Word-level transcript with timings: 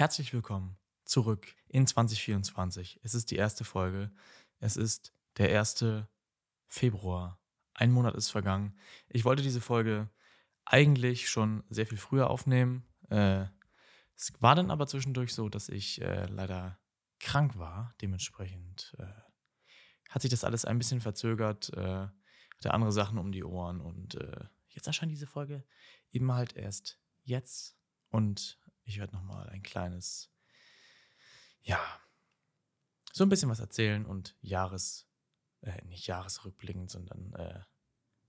Herzlich 0.00 0.32
willkommen 0.32 0.78
zurück 1.04 1.54
in 1.68 1.86
2024. 1.86 3.00
Es 3.02 3.12
ist 3.12 3.30
die 3.30 3.36
erste 3.36 3.64
Folge. 3.64 4.10
Es 4.58 4.78
ist 4.78 5.12
der 5.36 5.54
1. 5.60 5.84
Februar. 6.68 7.38
Ein 7.74 7.92
Monat 7.92 8.14
ist 8.14 8.30
vergangen. 8.30 8.78
Ich 9.10 9.26
wollte 9.26 9.42
diese 9.42 9.60
Folge 9.60 10.08
eigentlich 10.64 11.28
schon 11.28 11.64
sehr 11.68 11.86
viel 11.86 11.98
früher 11.98 12.30
aufnehmen. 12.30 12.86
Äh, 13.10 13.44
es 14.16 14.32
war 14.40 14.54
dann 14.54 14.70
aber 14.70 14.86
zwischendurch 14.86 15.34
so, 15.34 15.50
dass 15.50 15.68
ich 15.68 16.00
äh, 16.00 16.24
leider 16.30 16.80
krank 17.18 17.58
war. 17.58 17.94
Dementsprechend 18.00 18.96
äh, 18.98 19.04
hat 20.08 20.22
sich 20.22 20.30
das 20.30 20.44
alles 20.44 20.64
ein 20.64 20.78
bisschen 20.78 21.02
verzögert. 21.02 21.74
Äh, 21.74 22.08
hatte 22.56 22.72
andere 22.72 22.92
Sachen 22.92 23.18
um 23.18 23.32
die 23.32 23.44
Ohren 23.44 23.82
und 23.82 24.14
äh, 24.14 24.46
jetzt 24.68 24.86
erscheint 24.86 25.12
diese 25.12 25.26
Folge 25.26 25.62
eben 26.10 26.32
halt 26.32 26.56
erst 26.56 26.98
jetzt. 27.22 27.76
Und 28.08 28.58
ich 28.90 28.98
werde 28.98 29.14
nochmal 29.14 29.48
ein 29.50 29.62
kleines, 29.62 30.32
ja, 31.62 31.78
so 33.12 33.24
ein 33.24 33.28
bisschen 33.28 33.48
was 33.48 33.60
erzählen 33.60 34.04
und 34.04 34.36
Jahres, 34.40 35.08
äh, 35.60 35.84
nicht 35.84 36.08
jahresrückblickend, 36.08 36.90
sondern 36.90 37.32
äh, 37.34 37.60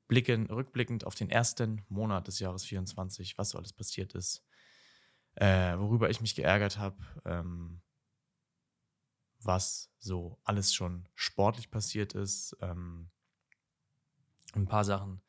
blicken, 0.07 0.45
rückblickend 0.51 1.05
auf 1.05 1.15
den 1.15 1.31
ersten 1.31 1.83
Monat 1.89 2.27
des 2.27 2.39
Jahres 2.39 2.63
24, 2.65 3.39
was 3.39 3.49
so 3.49 3.57
alles 3.57 3.73
passiert 3.73 4.13
ist, 4.13 4.45
äh, 5.35 5.77
worüber 5.77 6.11
ich 6.11 6.21
mich 6.21 6.35
geärgert 6.35 6.77
habe, 6.77 6.97
ähm, 7.25 7.81
was 9.39 9.91
so 9.97 10.39
alles 10.43 10.75
schon 10.75 11.09
sportlich 11.15 11.71
passiert 11.71 12.13
ist. 12.13 12.55
Ähm, 12.61 13.09
ein 14.53 14.67
paar 14.67 14.85
Sachen 14.85 15.23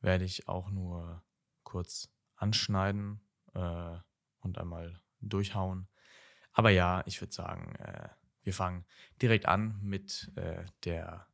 werde 0.00 0.26
ich 0.26 0.48
auch 0.48 0.70
nur 0.70 1.24
kurz 1.62 2.12
anschneiden 2.36 3.26
äh, 3.54 3.98
und 4.40 4.58
einmal 4.58 5.00
durchhauen. 5.20 5.88
Aber 6.52 6.70
ja, 6.70 7.02
ich 7.06 7.20
würde 7.20 7.32
sagen, 7.32 7.74
äh, 7.76 8.08
wir 8.42 8.54
fangen 8.54 8.84
direkt 9.20 9.46
an 9.46 9.78
mit 9.82 10.32
äh, 10.36 10.64
der, 10.84 11.26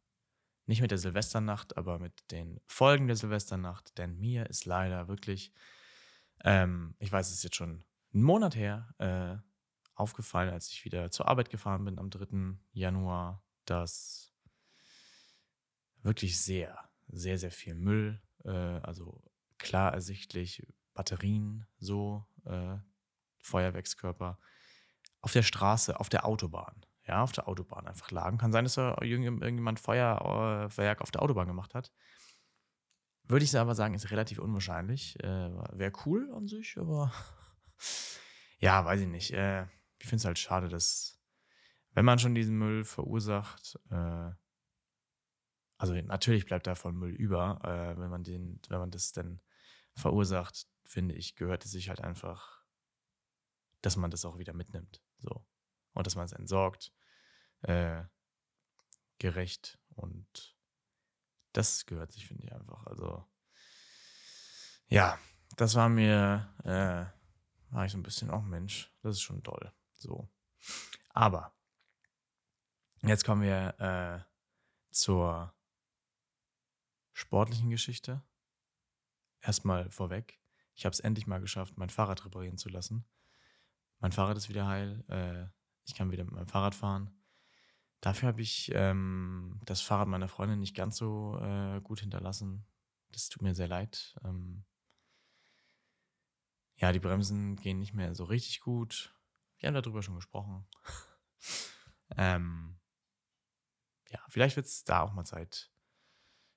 nicht 0.67 0.81
mit 0.81 0.91
der 0.91 0.99
Silvesternacht, 0.99 1.77
aber 1.77 1.99
mit 1.99 2.31
den 2.31 2.61
Folgen 2.67 3.07
der 3.07 3.17
Silvesternacht, 3.17 3.97
denn 3.99 4.19
mir 4.19 4.47
ist 4.47 4.67
leider 4.67 5.09
wirklich, 5.09 5.53
ähm, 6.45 6.95
ich 6.99 7.11
weiß, 7.11 7.29
es 7.29 7.37
ist 7.37 7.45
jetzt 7.45 7.57
schon 7.57 7.85
einen 8.13 8.23
Monat 8.23 8.57
her, 8.57 8.95
äh, 8.99 9.37
aufgefallen, 9.95 10.53
als 10.53 10.69
ich 10.69 10.85
wieder 10.85 11.11
zur 11.11 11.27
Arbeit 11.27 11.49
gefahren 11.49 11.85
bin 11.85 11.99
am 11.99 12.11
3. 12.11 12.59
Januar, 12.73 13.43
dass 13.65 14.33
wirklich 16.03 16.41
sehr, 16.41 16.79
sehr, 17.09 17.39
sehr 17.39 17.51
viel 17.51 17.75
Müll, 17.75 18.23
äh, 18.45 18.51
also 18.51 19.23
klar 19.59 19.93
ersichtlich 19.95 20.67
Batterien 20.93 21.67
so, 21.79 22.27
äh, 22.45 22.77
Feuerwerkskörper, 23.47 24.39
auf 25.21 25.33
der 25.33 25.43
Straße, 25.43 25.99
auf 25.99 26.09
der 26.09 26.27
Autobahn, 26.27 26.85
ja, 27.07 27.23
auf 27.23 27.33
der 27.33 27.49
Autobahn 27.49 27.87
einfach 27.87 28.11
lagen. 28.11 28.39
Kann 28.39 28.53
sein, 28.53 28.65
dass 28.65 28.75
da 28.75 28.97
irgendjemand 29.01 29.81
Feuerwerk 29.81 31.01
auf 31.01 31.11
der 31.11 31.23
Autobahn 31.23 31.47
gemacht 31.47 31.75
hat. 31.75 31.93
Würde 33.25 33.45
ich 33.45 33.57
aber 33.59 33.75
sagen, 33.75 33.95
ist 33.95 34.11
relativ 34.11 34.39
unwahrscheinlich. 34.39 35.19
Äh, 35.23 35.51
Wäre 35.73 35.93
cool 36.05 36.33
an 36.33 36.47
sich, 36.47 36.77
aber 36.79 37.13
ja, 38.59 38.85
weiß 38.85 39.01
ich 39.01 39.09
nicht. 39.09 39.33
Äh, 39.33 39.65
ich 39.99 40.09
finde 40.09 40.17
es 40.17 40.25
halt 40.25 40.39
schade, 40.39 40.69
dass, 40.69 41.21
wenn 41.93 42.05
man 42.05 42.19
schon 42.19 42.35
diesen 42.35 42.57
Müll 42.57 42.85
verursacht, 42.85 43.81
äh, 43.91 44.31
also 45.79 45.95
natürlich 45.95 46.47
bleibt 46.47 46.67
davon 46.67 46.97
Müll 46.97 47.15
über, 47.15 47.61
äh, 47.65 48.01
wenn 48.01 48.11
man 48.11 48.23
den, 48.23 48.61
wenn 48.69 48.79
man 48.79 48.91
das 48.91 49.13
denn 49.13 49.41
verursacht, 49.95 50.67
finde 50.85 51.15
ich, 51.15 51.37
gehört 51.37 51.65
es 51.65 51.73
sich 51.73 51.89
halt 51.89 52.01
einfach, 52.01 52.56
dass 53.83 53.97
man 53.97 54.11
das 54.11 54.25
auch 54.25 54.39
wieder 54.39 54.53
mitnimmt. 54.53 55.03
So. 55.19 55.47
Und 55.93 56.07
dass 56.07 56.17
man 56.17 56.25
es 56.25 56.33
entsorgt, 56.33 56.93
äh, 57.63 58.05
gerecht 59.19 59.79
und 59.95 60.57
das 61.53 61.87
gehört 61.87 62.13
sich, 62.13 62.27
finde 62.27 62.45
ich 62.45 62.53
einfach. 62.53 62.87
Also, 62.87 63.27
ja, 64.89 65.19
das 65.57 65.75
war 65.75 65.89
mir, 65.89 66.55
äh, 66.65 67.75
war 67.75 67.85
ich 67.85 67.93
so 67.93 67.99
ein 67.99 68.03
bisschen 68.03 68.31
auch 68.31 68.43
Mensch. 68.43 68.93
Das 69.03 69.17
ist 69.17 69.23
schon 69.23 69.43
toll. 69.43 69.73
So. 69.95 70.29
Aber 71.11 71.57
jetzt 73.03 73.25
kommen 73.25 73.43
wir 73.43 73.75
äh, 73.81 74.23
zur 74.91 75.55
sportlichen 77.15 77.71
Geschichte. 77.71 78.23
Erstmal 79.41 79.91
vorweg. 79.91 80.39
Ich 80.75 80.85
habe 80.85 80.93
es 80.93 81.01
endlich 81.01 81.27
mal 81.27 81.41
geschafft, 81.41 81.79
mein 81.79 81.89
Fahrrad 81.89 82.25
reparieren 82.27 82.59
zu 82.59 82.69
lassen. 82.69 83.09
Mein 84.07 84.13
Fahrrad 84.13 84.37
ist 84.37 84.49
wieder 84.49 84.69
heil. 84.69 85.05
Äh, 85.09 85.49
ich 85.85 85.97
kann 85.97 86.13
wieder 86.13 86.23
mit 86.23 86.33
meinem 86.33 86.47
Fahrrad 86.47 86.77
fahren. 86.77 87.11
Dafür 88.01 88.29
habe 88.29 88.41
ich 88.41 88.71
ähm, 88.73 89.61
das 89.65 89.81
Fahrrad 89.81 90.07
meiner 90.07 90.29
Freundin 90.29 90.61
nicht 90.61 90.77
ganz 90.77 90.97
so 90.97 91.37
äh, 91.43 91.81
gut 91.81 91.99
hinterlassen. 91.99 92.65
Das 93.11 93.29
tut 93.29 93.43
mir 93.43 93.57
sehr 93.57 93.67
leid. 93.67 94.15
Ähm, 94.23 94.65
ja, 96.77 96.93
die 96.93 97.01
Bremsen 97.01 97.57
gehen 97.57 97.81
nicht 97.81 97.95
mehr 97.95 98.15
so 98.15 98.23
richtig 98.23 98.61
gut. 98.61 99.13
Wir 99.59 99.67
haben 99.67 99.75
darüber 99.75 100.05
schon 100.05 100.15
gesprochen. 100.15 100.69
ähm, 102.17 102.79
ja, 104.11 104.21
vielleicht 104.29 104.55
wird 104.55 104.67
es 104.67 104.85
da 104.85 105.01
auch 105.01 105.15
mal 105.15 105.25
Zeit 105.25 105.73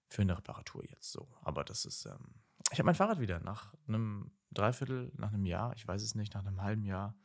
für 0.07 0.21
eine 0.21 0.37
Reparatur 0.37 0.87
jetzt 0.87 1.11
so. 1.11 1.27
Aber 1.41 1.63
das 1.63 1.85
ist, 1.85 2.05
ähm, 2.05 2.43
ich 2.71 2.77
habe 2.77 2.85
mein 2.85 2.93
Fahrrad 2.93 3.19
wieder 3.19 3.39
nach 3.39 3.73
einem 3.87 4.37
Dreiviertel, 4.51 5.11
nach 5.15 5.33
einem 5.33 5.47
Jahr, 5.47 5.73
ich 5.75 5.87
weiß 5.87 6.03
es 6.03 6.13
nicht, 6.13 6.35
nach 6.35 6.45
einem 6.45 6.61
halben 6.61 6.83
Jahr, 6.83 7.15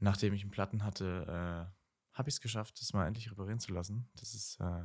nachdem 0.00 0.34
ich 0.34 0.42
einen 0.42 0.50
Platten 0.50 0.82
hatte, 0.82 1.70
äh, 1.72 2.16
habe 2.16 2.28
ich 2.28 2.34
es 2.34 2.40
geschafft, 2.40 2.80
das 2.80 2.92
mal 2.92 3.06
endlich 3.06 3.30
reparieren 3.30 3.60
zu 3.60 3.72
lassen. 3.72 4.10
Das 4.16 4.34
ist 4.34 4.58
äh, 4.60 4.84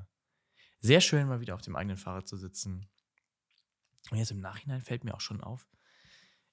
sehr 0.79 1.01
schön, 1.01 1.27
mal 1.27 1.39
wieder 1.39 1.55
auf 1.55 1.61
dem 1.61 1.75
eigenen 1.75 1.97
Fahrrad 1.97 2.27
zu 2.27 2.37
sitzen. 2.37 2.87
Und 4.11 4.17
jetzt 4.17 4.31
im 4.31 4.39
Nachhinein 4.39 4.81
fällt 4.81 5.03
mir 5.03 5.15
auch 5.15 5.21
schon 5.21 5.41
auf, 5.41 5.67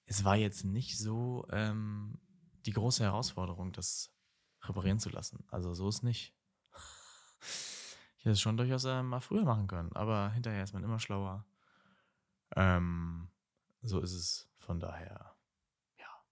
es 0.06 0.24
war 0.24 0.36
jetzt 0.36 0.64
nicht 0.64 0.98
so 0.98 1.46
ähm, 1.50 2.20
die 2.64 2.72
große 2.72 3.04
Herausforderung, 3.04 3.72
das 3.72 4.14
reparieren 4.62 4.98
zu 4.98 5.10
lassen. 5.10 5.44
Also 5.48 5.74
so 5.74 5.88
ist 5.88 6.02
nicht. 6.02 6.34
Ich 8.18 8.26
hätte 8.26 8.34
es 8.34 8.40
schon 8.40 8.56
durchaus 8.56 8.84
äh, 8.84 9.02
mal 9.02 9.18
früher 9.18 9.42
machen 9.44 9.66
können, 9.66 9.90
aber 9.96 10.30
hinterher 10.30 10.62
ist 10.62 10.72
man 10.72 10.84
immer 10.84 11.00
schlauer. 11.00 11.44
Ähm, 12.54 13.32
so 13.80 13.98
ist 13.98 14.12
es 14.12 14.48
von 14.58 14.78
daher, 14.78 15.34
ja. 15.98 16.24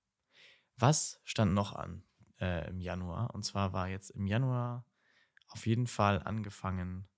Was 0.77 1.21
stand 1.25 1.53
noch 1.53 1.73
an 1.73 2.05
äh, 2.41 2.69
im 2.69 2.81
Januar? 2.81 3.35
Und 3.35 3.45
zwar 3.45 3.73
war 3.73 3.89
jetzt 3.89 4.11
im 4.11 4.27
Januar 4.27 4.87
auf 5.49 5.67
jeden 5.67 5.87
Fall 5.87 6.23
angefangen, 6.23 7.09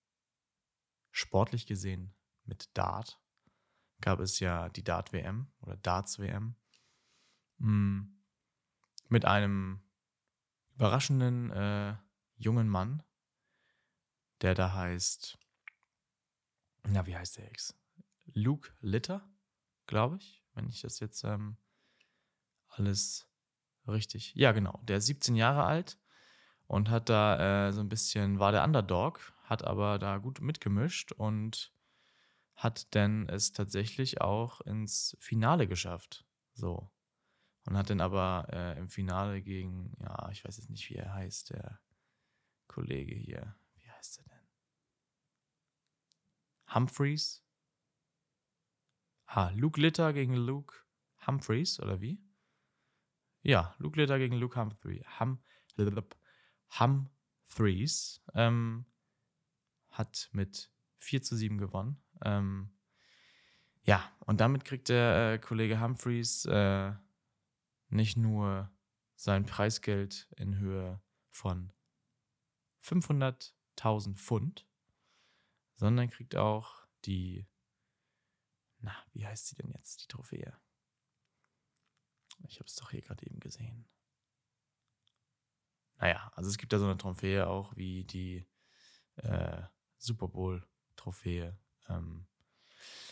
sportlich 1.11 1.67
gesehen, 1.67 2.15
mit 2.45 2.77
Dart. 2.77 3.21
Gab 4.01 4.21
es 4.21 4.41
ja 4.41 4.69
die 4.71 4.83
Dart-WM 4.83 5.53
oder 5.61 5.77
Darts-WM. 5.77 6.57
Mhm. 7.59 8.19
Mit 9.09 9.25
einem 9.25 9.83
überraschenden 10.75 11.51
äh, 11.51 11.97
jungen 12.37 12.69
Mann, 12.69 13.03
der 14.41 14.55
da 14.55 14.73
heißt, 14.75 15.39
na, 16.85 17.07
wie 17.07 17.17
heißt 17.17 17.37
der 17.37 17.51
Ex? 17.51 17.79
Luke 18.25 18.73
Litter, 18.81 19.31
glaube 19.87 20.17
ich, 20.17 20.43
wenn 20.55 20.69
ich 20.69 20.81
das 20.81 20.99
jetzt 21.01 21.23
ähm, 21.25 21.59
alles 22.69 23.29
richtig. 23.87 24.35
Ja, 24.35 24.53
genau. 24.53 24.81
Der 24.85 24.99
ist 24.99 25.07
17 25.07 25.37
Jahre 25.37 25.65
alt 25.65 25.99
und 26.67 26.91
hat 26.91 27.09
da 27.09 27.69
äh, 27.69 27.73
so 27.73 27.81
ein 27.81 27.89
bisschen, 27.89 28.39
war 28.39 28.53
der 28.53 28.65
Underdog, 28.65 29.33
hat 29.45 29.65
aber 29.65 29.99
da 29.99 30.19
gut 30.19 30.41
mitgemischt 30.41 31.13
und 31.13 31.73
hat 32.55 32.95
dann 32.95 33.29
es 33.29 33.53
tatsächlich 33.53 34.21
auch 34.21 34.61
ins 34.63 35.17
Finale 35.21 35.67
geschafft. 35.67 36.25
So. 36.55 36.91
Und 37.65 37.77
hat 37.77 37.91
dann 37.91 38.01
aber 38.01 38.47
äh, 38.51 38.79
im 38.79 38.89
Finale 38.89 39.43
gegen, 39.43 39.95
ja, 40.01 40.29
ich 40.31 40.45
weiß 40.45 40.57
jetzt 40.57 40.71
nicht, 40.71 40.89
wie 40.91 40.97
er 40.97 41.15
heißt, 41.15 41.51
der 41.51 41.81
Kollege 42.67 43.15
hier. 43.15 43.55
Wie 43.75 43.91
heißt 43.91 44.19
er 44.19 44.25
denn? 44.25 44.49
Humphreys? 46.75 47.45
Ah, 49.27 49.51
Luke 49.55 49.81
Litter 49.81 50.13
gegen 50.13 50.35
Luke 50.35 50.75
Humphreys, 51.27 51.81
oder 51.81 52.01
wie? 52.01 52.23
Ja, 53.43 53.75
Luke 53.79 53.99
Litter 53.99 54.19
gegen 54.19 54.37
Luke 54.37 54.59
Humphrey, 54.59 55.05
hum, 55.19 55.39
Humphreys 56.79 58.23
ähm, 58.35 58.87
hat 59.91 60.29
mit 60.33 60.71
4 60.99 61.23
zu 61.23 61.37
7 61.37 61.59
gewonnen. 61.59 62.03
Ähm, 62.25 62.71
ja, 63.85 64.11
und 64.21 64.41
damit 64.41 64.65
kriegt 64.65 64.89
der 64.89 65.33
äh, 65.33 65.39
Kollege 65.39 65.81
Humphreys 65.81 66.45
äh, 66.47 66.93
nicht 67.89 68.17
nur 68.17 68.71
sein 69.17 69.45
Preisgeld 69.45 70.29
in 70.37 70.57
Höhe 70.57 71.03
von 71.31 71.73
500.000 72.85 74.17
Pfund, 74.17 74.67
sondern 75.75 76.09
kriegt 76.09 76.37
auch 76.37 76.87
die 77.05 77.47
na, 78.83 78.93
wie 79.13 79.27
heißt 79.27 79.49
sie 79.49 79.57
denn 79.57 79.71
jetzt, 79.71 80.03
die 80.03 80.09
Trophäe? 80.09 80.53
Ich 82.49 82.59
habe 82.59 82.67
es 82.67 82.77
doch 82.77 82.91
hier 82.91 83.01
gerade 83.01 83.25
eben 83.27 83.41
gesehen. 83.41 83.87
Naja, 85.99 86.33
also 86.35 86.51
es 86.51 86.59
gibt 86.59 86.73
da 86.73 86.79
so 86.79 86.85
eine 86.85 86.99
Trophäe 86.99 87.47
auch 87.47 87.77
wie 87.77 88.05
die 88.05 88.45
äh, 89.17 89.63
Super 89.99 90.29
Bowl-Trophäe. 90.29 91.57
Ähm, 91.89 92.27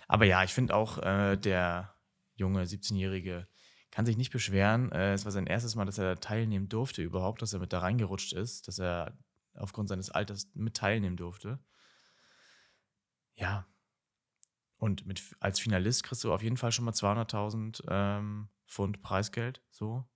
aber 0.08 0.24
ja, 0.24 0.42
ich 0.42 0.52
finde 0.52 0.74
auch, 0.74 0.98
äh, 0.98 1.36
der 1.36 1.94
junge 2.34 2.64
17-Jährige 2.64 3.46
kann 3.90 4.06
sich 4.06 4.16
nicht 4.16 4.32
beschweren. 4.32 4.90
Äh, 4.92 5.12
es 5.12 5.24
war 5.24 5.32
sein 5.32 5.46
erstes 5.46 5.76
Mal, 5.76 5.84
dass 5.84 5.98
er 5.98 6.14
da 6.14 6.20
teilnehmen 6.20 6.68
durfte 6.68 7.02
überhaupt, 7.02 7.42
dass 7.42 7.52
er 7.52 7.60
mit 7.60 7.72
da 7.72 7.80
reingerutscht 7.80 8.32
ist, 8.32 8.66
dass 8.66 8.78
er 8.78 9.16
aufgrund 9.54 9.88
seines 9.88 10.10
Alters 10.10 10.48
mit 10.54 10.76
teilnehmen 10.76 11.16
durfte. 11.16 11.58
Ja. 13.34 13.66
Und 14.78 15.06
mit, 15.06 15.36
als 15.40 15.60
Finalist 15.60 16.04
kriegst 16.04 16.24
du 16.24 16.32
auf 16.32 16.42
jeden 16.42 16.56
Fall 16.56 16.72
schon 16.72 16.84
mal 16.84 16.92
200.000 16.92 17.84
ähm, 17.88 18.48
Pfund 18.70 19.02
Preisgeld. 19.02 19.62
So. 19.70 20.08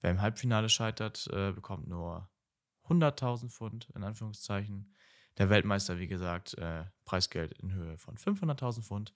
Wer 0.00 0.10
im 0.10 0.20
Halbfinale 0.20 0.68
scheitert, 0.68 1.28
äh, 1.28 1.52
bekommt 1.52 1.86
nur 1.86 2.28
100.000 2.88 3.48
Pfund, 3.48 3.88
in 3.94 4.02
Anführungszeichen. 4.02 4.92
Der 5.38 5.48
Weltmeister, 5.48 5.98
wie 5.98 6.08
gesagt, 6.08 6.54
äh, 6.58 6.84
Preisgeld 7.04 7.52
in 7.60 7.72
Höhe 7.72 7.96
von 7.96 8.18
500.000 8.18 8.82
Pfund. 8.82 9.14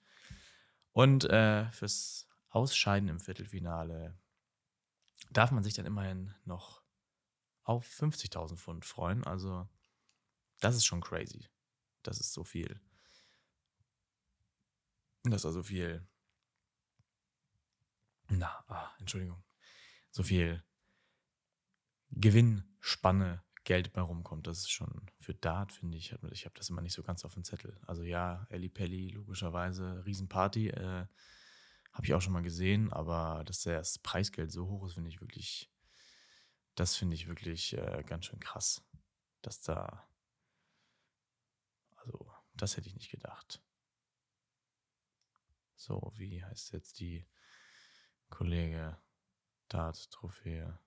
Und 0.93 1.25
äh, 1.25 1.69
fürs 1.71 2.27
Ausscheiden 2.49 3.09
im 3.09 3.19
Viertelfinale 3.19 4.17
darf 5.31 5.51
man 5.51 5.63
sich 5.63 5.73
dann 5.73 5.85
immerhin 5.85 6.33
noch 6.45 6.81
auf 7.63 7.85
50.000 7.85 8.55
Pfund 8.55 8.85
freuen. 8.85 9.23
Also, 9.25 9.67
das 10.61 10.77
ist 10.77 10.85
schon 10.85 11.01
crazy. 11.01 11.49
Das 12.03 12.19
ist 12.21 12.31
so 12.31 12.45
viel. 12.45 12.79
Das 15.23 15.41
ist 15.41 15.45
also 15.45 15.61
viel. 15.61 16.07
Na, 18.37 18.63
ah, 18.67 18.95
Entschuldigung. 18.99 19.43
So 20.11 20.21
viel 20.21 20.63
Gewinnspanne 22.11 23.43
Geld 23.63 23.93
bei 23.93 24.01
rumkommt. 24.01 24.45
Das 24.45 24.59
ist 24.59 24.69
schon 24.69 25.09
für 25.19 25.33
Dart, 25.33 25.73
finde 25.73 25.97
ich. 25.97 26.15
Ich 26.31 26.45
habe 26.45 26.55
das 26.55 26.69
immer 26.69 26.81
nicht 26.81 26.93
so 26.93 27.01
ganz 27.03 27.25
auf 27.25 27.33
dem 27.33 27.43
Zettel. 27.43 27.79
Also 27.87 28.03
ja, 28.03 28.45
Ellie 28.49 28.69
Pelli, 28.69 29.09
logischerweise, 29.09 30.05
Riesenparty. 30.05 30.69
Äh, 30.69 31.07
habe 31.91 32.05
ich 32.05 32.13
auch 32.13 32.21
schon 32.21 32.33
mal 32.33 32.43
gesehen, 32.43 32.93
aber 32.93 33.43
dass 33.43 33.63
das 33.63 33.97
Preisgeld 33.97 34.51
so 34.51 34.67
hoch 34.67 34.85
ist, 34.85 34.93
finde 34.93 35.09
ich 35.09 35.19
wirklich, 35.19 35.71
das 36.75 36.95
finde 36.95 37.15
ich 37.15 37.27
wirklich 37.27 37.75
äh, 37.75 38.03
ganz 38.05 38.25
schön 38.25 38.39
krass. 38.39 38.85
Dass 39.41 39.61
da, 39.61 40.07
also, 41.95 42.31
das 42.53 42.77
hätte 42.77 42.87
ich 42.87 42.95
nicht 42.95 43.09
gedacht. 43.09 43.63
So, 45.75 46.13
wie 46.15 46.43
heißt 46.43 46.71
jetzt 46.73 46.99
die 46.99 47.27
Kollege 48.29 48.97
Dart-Trophäe? 49.69 50.79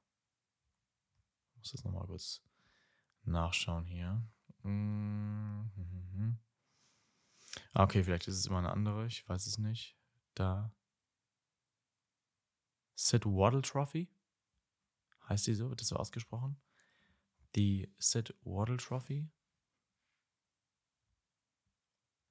muss 1.60 1.72
das 1.72 1.84
nochmal 1.84 2.06
kurz 2.06 2.42
nachschauen 3.24 3.84
hier. 3.84 4.22
Mhm. 4.62 6.38
Okay, 7.74 8.02
vielleicht 8.02 8.28
ist 8.28 8.36
es 8.36 8.46
immer 8.46 8.58
eine 8.58 8.72
andere, 8.72 9.06
ich 9.06 9.28
weiß 9.28 9.46
es 9.46 9.58
nicht. 9.58 9.96
Da. 10.34 10.72
Sid 12.94 13.26
Waddle 13.26 13.62
Trophy? 13.62 14.08
Heißt 15.28 15.46
die 15.46 15.54
so? 15.54 15.70
Wird 15.70 15.80
das 15.80 15.88
so 15.88 15.96
ausgesprochen? 15.96 16.60
Die 17.54 17.92
Sid 17.98 18.34
Waddle 18.42 18.76
Trophy? 18.78 19.28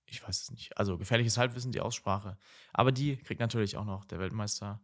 Ich 0.05 0.23
weiß 0.23 0.41
es 0.41 0.51
nicht. 0.51 0.77
Also 0.77 0.97
gefährliches 0.97 1.37
Halbwissen, 1.37 1.71
die 1.71 1.81
Aussprache. 1.81 2.37
Aber 2.73 2.91
die 2.91 3.17
kriegt 3.17 3.39
natürlich 3.39 3.77
auch 3.77 3.85
noch 3.85 4.05
der 4.05 4.19
Weltmeister. 4.19 4.81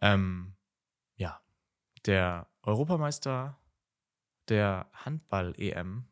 Ähm, 0.00 0.56
ja, 1.16 1.40
der 2.06 2.48
Europameister 2.62 3.58
der 4.48 4.90
Handball-EM, 4.92 6.08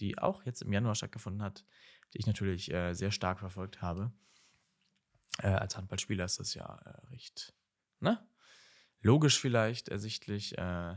die 0.00 0.18
auch 0.18 0.44
jetzt 0.44 0.62
im 0.62 0.72
Januar 0.72 0.94
stattgefunden 0.94 1.42
hat, 1.42 1.64
die 2.12 2.18
ich 2.18 2.26
natürlich 2.26 2.72
äh, 2.72 2.94
sehr 2.94 3.10
stark 3.10 3.38
verfolgt 3.38 3.82
habe. 3.82 4.12
Äh, 5.38 5.48
als 5.48 5.76
Handballspieler 5.76 6.24
ist 6.24 6.40
das 6.40 6.54
ja 6.54 6.64
äh, 6.64 7.06
recht, 7.08 7.54
ne? 8.00 8.26
Logisch 9.00 9.38
vielleicht, 9.38 9.88
ersichtlich. 9.88 10.56
Äh, 10.56 10.96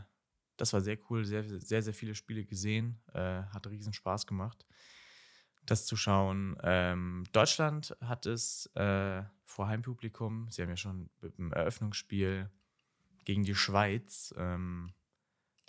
das 0.58 0.74
war 0.74 0.82
sehr 0.82 0.98
cool, 1.10 1.26
sehr, 1.26 1.44
sehr, 1.44 1.82
sehr 1.82 1.94
viele 1.94 2.16
Spiele 2.16 2.46
gesehen, 2.46 3.02
äh, 3.14 3.44
hat 3.44 3.68
riesen 3.68 3.94
Spaß 3.94 4.28
gemacht, 4.28 4.66
das 5.66 5.86
zu 5.86 5.96
schauen. 5.96 6.58
Ähm, 6.64 7.26
Deutschland 7.32 7.96
hat 8.02 8.26
es 8.26 8.66
äh, 8.76 9.24
vor 9.50 9.68
Heimpublikum, 9.68 10.48
sie 10.50 10.62
haben 10.62 10.70
ja 10.70 10.78
schon 10.78 11.10
im 11.38 11.52
Eröffnungsspiel 11.52 12.50
gegen 13.26 13.44
die 13.44 13.56
Schweiz 13.56 14.34
ähm, 14.38 14.94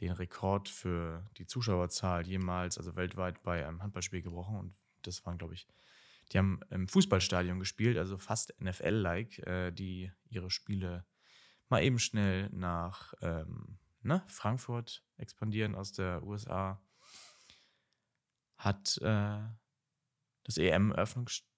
den 0.00 0.12
Rekord 0.12 0.69
für 0.69 1.29
die 1.37 1.47
Zuschauerzahl 1.47 2.27
jemals, 2.27 2.79
also 2.79 2.94
weltweit 2.97 3.43
bei 3.43 3.67
einem 3.67 3.82
Handballspiel 3.82 4.23
gebrochen. 4.23 4.56
Und 4.56 4.75
das 5.03 5.25
waren, 5.27 5.38
glaube 5.38 5.55
ich, 5.55 5.67
die 6.32 6.38
haben 6.38 6.61
im 6.71 6.88
Fußballstadion 6.88 7.59
gespielt, 7.59 7.97
also 7.97 8.19
fast 8.19 8.55
NFL-like, 8.61 9.38
äh, 9.47 9.71
die 9.73 10.12
ihre 10.29 10.50
Spiele 10.50 11.05
mal 11.69 11.82
eben 11.82 11.99
schnell 11.99 12.49
nach 12.50 13.15
ähm, 13.23 13.79
ne, 14.03 14.23
Frankfurt 14.29 15.03
expandieren 15.17 15.75
aus 15.75 15.93
der 15.93 16.23
USA. 16.23 16.81
Hat 18.56 18.99
äh, 18.99 19.41
das 20.44 20.59
EM-Eröffnungsspiel, 20.59 21.50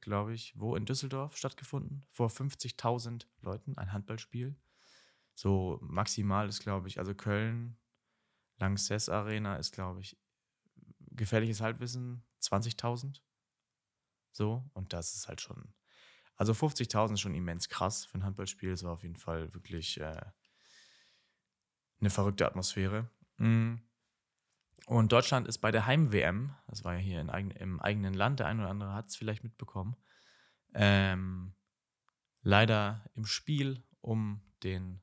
glaube 0.00 0.34
ich, 0.34 0.58
wo 0.58 0.76
in 0.76 0.84
Düsseldorf 0.84 1.36
stattgefunden, 1.36 2.04
vor 2.10 2.28
50.000 2.28 3.26
Leuten, 3.40 3.76
ein 3.78 3.92
Handballspiel. 3.92 4.56
So 5.34 5.78
maximal 5.82 6.48
ist, 6.48 6.60
glaube 6.60 6.88
ich, 6.88 6.98
also 6.98 7.14
Köln, 7.14 7.76
Lanxess 8.58 9.08
Arena 9.08 9.56
ist, 9.56 9.72
glaube 9.72 10.00
ich, 10.00 10.16
gefährliches 11.10 11.60
Halbwissen 11.60 12.22
20.000. 12.40 13.20
So, 14.32 14.64
und 14.72 14.92
das 14.92 15.14
ist 15.14 15.28
halt 15.28 15.40
schon, 15.40 15.74
also 16.36 16.52
50.000 16.52 17.14
ist 17.14 17.20
schon 17.20 17.34
immens 17.34 17.68
krass 17.68 18.04
für 18.04 18.18
ein 18.18 18.24
Handballspiel. 18.24 18.70
Es 18.70 18.84
war 18.84 18.92
auf 18.92 19.02
jeden 19.02 19.16
Fall 19.16 19.52
wirklich 19.54 20.00
äh, 20.00 20.20
eine 22.00 22.10
verrückte 22.10 22.46
Atmosphäre. 22.46 23.10
Mm. 23.36 23.76
Und 24.86 25.12
Deutschland 25.12 25.46
ist 25.46 25.58
bei 25.58 25.70
der 25.70 25.86
Heim-WM, 25.86 26.54
das 26.66 26.84
war 26.84 26.94
ja 26.94 26.98
hier 26.98 27.32
eigen, 27.32 27.50
im 27.52 27.80
eigenen 27.80 28.14
Land, 28.14 28.40
der 28.40 28.46
eine 28.46 28.62
oder 28.62 28.70
andere 28.70 28.94
hat 28.94 29.08
es 29.08 29.16
vielleicht 29.16 29.44
mitbekommen, 29.44 29.96
ähm, 30.74 31.54
leider 32.42 33.04
im 33.14 33.24
Spiel 33.24 33.84
um 34.00 34.42
den 34.62 35.00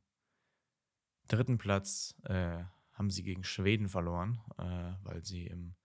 dritten 1.27 1.57
Platz 1.57 2.15
äh, 2.23 2.63
haben 2.93 3.09
sie 3.09 3.23
gegen 3.23 3.43
Schweden 3.43 3.87
verloren, 3.87 4.41
äh, 4.57 4.93
weil 5.03 5.23
sie 5.23 5.47
im 5.47 5.75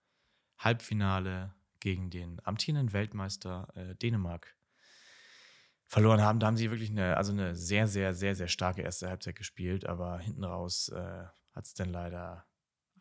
Halbfinale 0.57 1.53
gegen 1.79 2.09
den 2.09 2.41
amtierenden 2.45 2.93
Weltmeister 2.93 3.71
äh, 3.75 3.95
Dänemark 3.95 4.57
verloren 5.87 6.21
haben. 6.21 6.39
Da 6.39 6.47
haben 6.47 6.57
sie 6.57 6.71
wirklich 6.71 6.89
eine, 6.89 7.15
also 7.15 7.31
eine 7.31 7.55
sehr, 7.55 7.87
sehr, 7.87 8.13
sehr, 8.13 8.35
sehr 8.35 8.47
starke 8.47 8.81
erste 8.81 9.07
Halbzeit 9.07 9.35
gespielt, 9.35 9.85
aber 9.85 10.19
hinten 10.19 10.43
raus 10.43 10.89
äh, 10.89 11.25
hat 11.53 11.65
es 11.65 11.73
dann 11.73 11.89
leider 11.89 12.45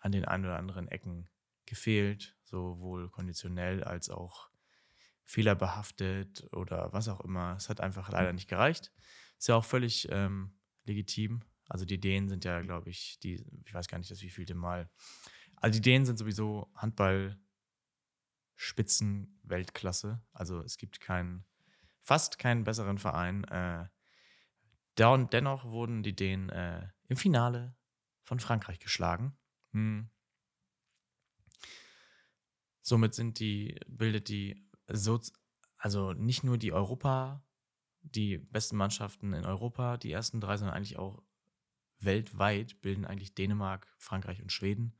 an 0.04 0.12
den 0.12 0.26
ein 0.26 0.44
oder 0.44 0.58
anderen 0.58 0.86
Ecken 0.88 1.28
gefehlt, 1.64 2.36
sowohl 2.44 3.08
konditionell 3.10 3.82
als 3.82 4.10
auch 4.10 4.50
fehlerbehaftet 5.24 6.46
oder 6.52 6.92
was 6.92 7.08
auch 7.08 7.22
immer. 7.22 7.54
Es 7.56 7.70
hat 7.70 7.80
einfach 7.80 8.10
leider 8.10 8.34
nicht 8.34 8.48
gereicht. 8.48 8.92
Ist 9.38 9.48
ja 9.48 9.56
auch 9.56 9.64
völlig 9.64 10.06
ähm, 10.10 10.58
legitim. 10.84 11.42
Also 11.68 11.86
die 11.86 11.98
Dänen 11.98 12.28
sind 12.28 12.44
ja, 12.44 12.60
glaube 12.60 12.90
ich, 12.90 13.18
die, 13.20 13.42
ich 13.64 13.72
weiß 13.72 13.88
gar 13.88 13.96
nicht, 13.96 14.10
das 14.10 14.20
wievielte 14.20 14.54
Mal. 14.54 14.90
Also 15.56 15.78
die 15.78 15.82
Dänen 15.82 16.04
sind 16.04 16.18
sowieso 16.18 16.70
Handball 16.74 17.40
Spitzen 18.56 19.40
Weltklasse. 19.42 20.22
Also 20.32 20.60
es 20.60 20.76
gibt 20.76 21.00
keinen, 21.00 21.46
fast 22.02 22.38
keinen 22.38 22.64
besseren 22.64 22.98
Verein. 22.98 23.44
Äh, 23.44 23.88
dennoch 24.98 25.64
wurden 25.64 26.02
die 26.02 26.14
Dänen 26.14 26.50
äh, 26.50 26.88
im 27.08 27.16
Finale 27.16 27.74
von 28.22 28.38
Frankreich 28.38 28.78
geschlagen. 28.78 29.36
Hm. 29.74 30.08
Somit 32.80 33.14
sind 33.14 33.38
die, 33.40 33.78
bildet 33.88 34.28
die 34.28 34.66
so, 34.88 35.20
also 35.76 36.12
nicht 36.12 36.44
nur 36.44 36.58
die 36.58 36.72
Europa, 36.72 37.44
die 38.02 38.38
besten 38.38 38.76
Mannschaften 38.76 39.32
in 39.32 39.44
Europa, 39.44 39.96
die 39.96 40.12
ersten 40.12 40.40
drei, 40.40 40.56
sondern 40.56 40.76
eigentlich 40.76 40.98
auch 40.98 41.22
weltweit 41.98 42.80
bilden 42.82 43.04
eigentlich 43.04 43.34
Dänemark, 43.34 43.92
Frankreich 43.98 44.42
und 44.42 44.52
Schweden. 44.52 44.96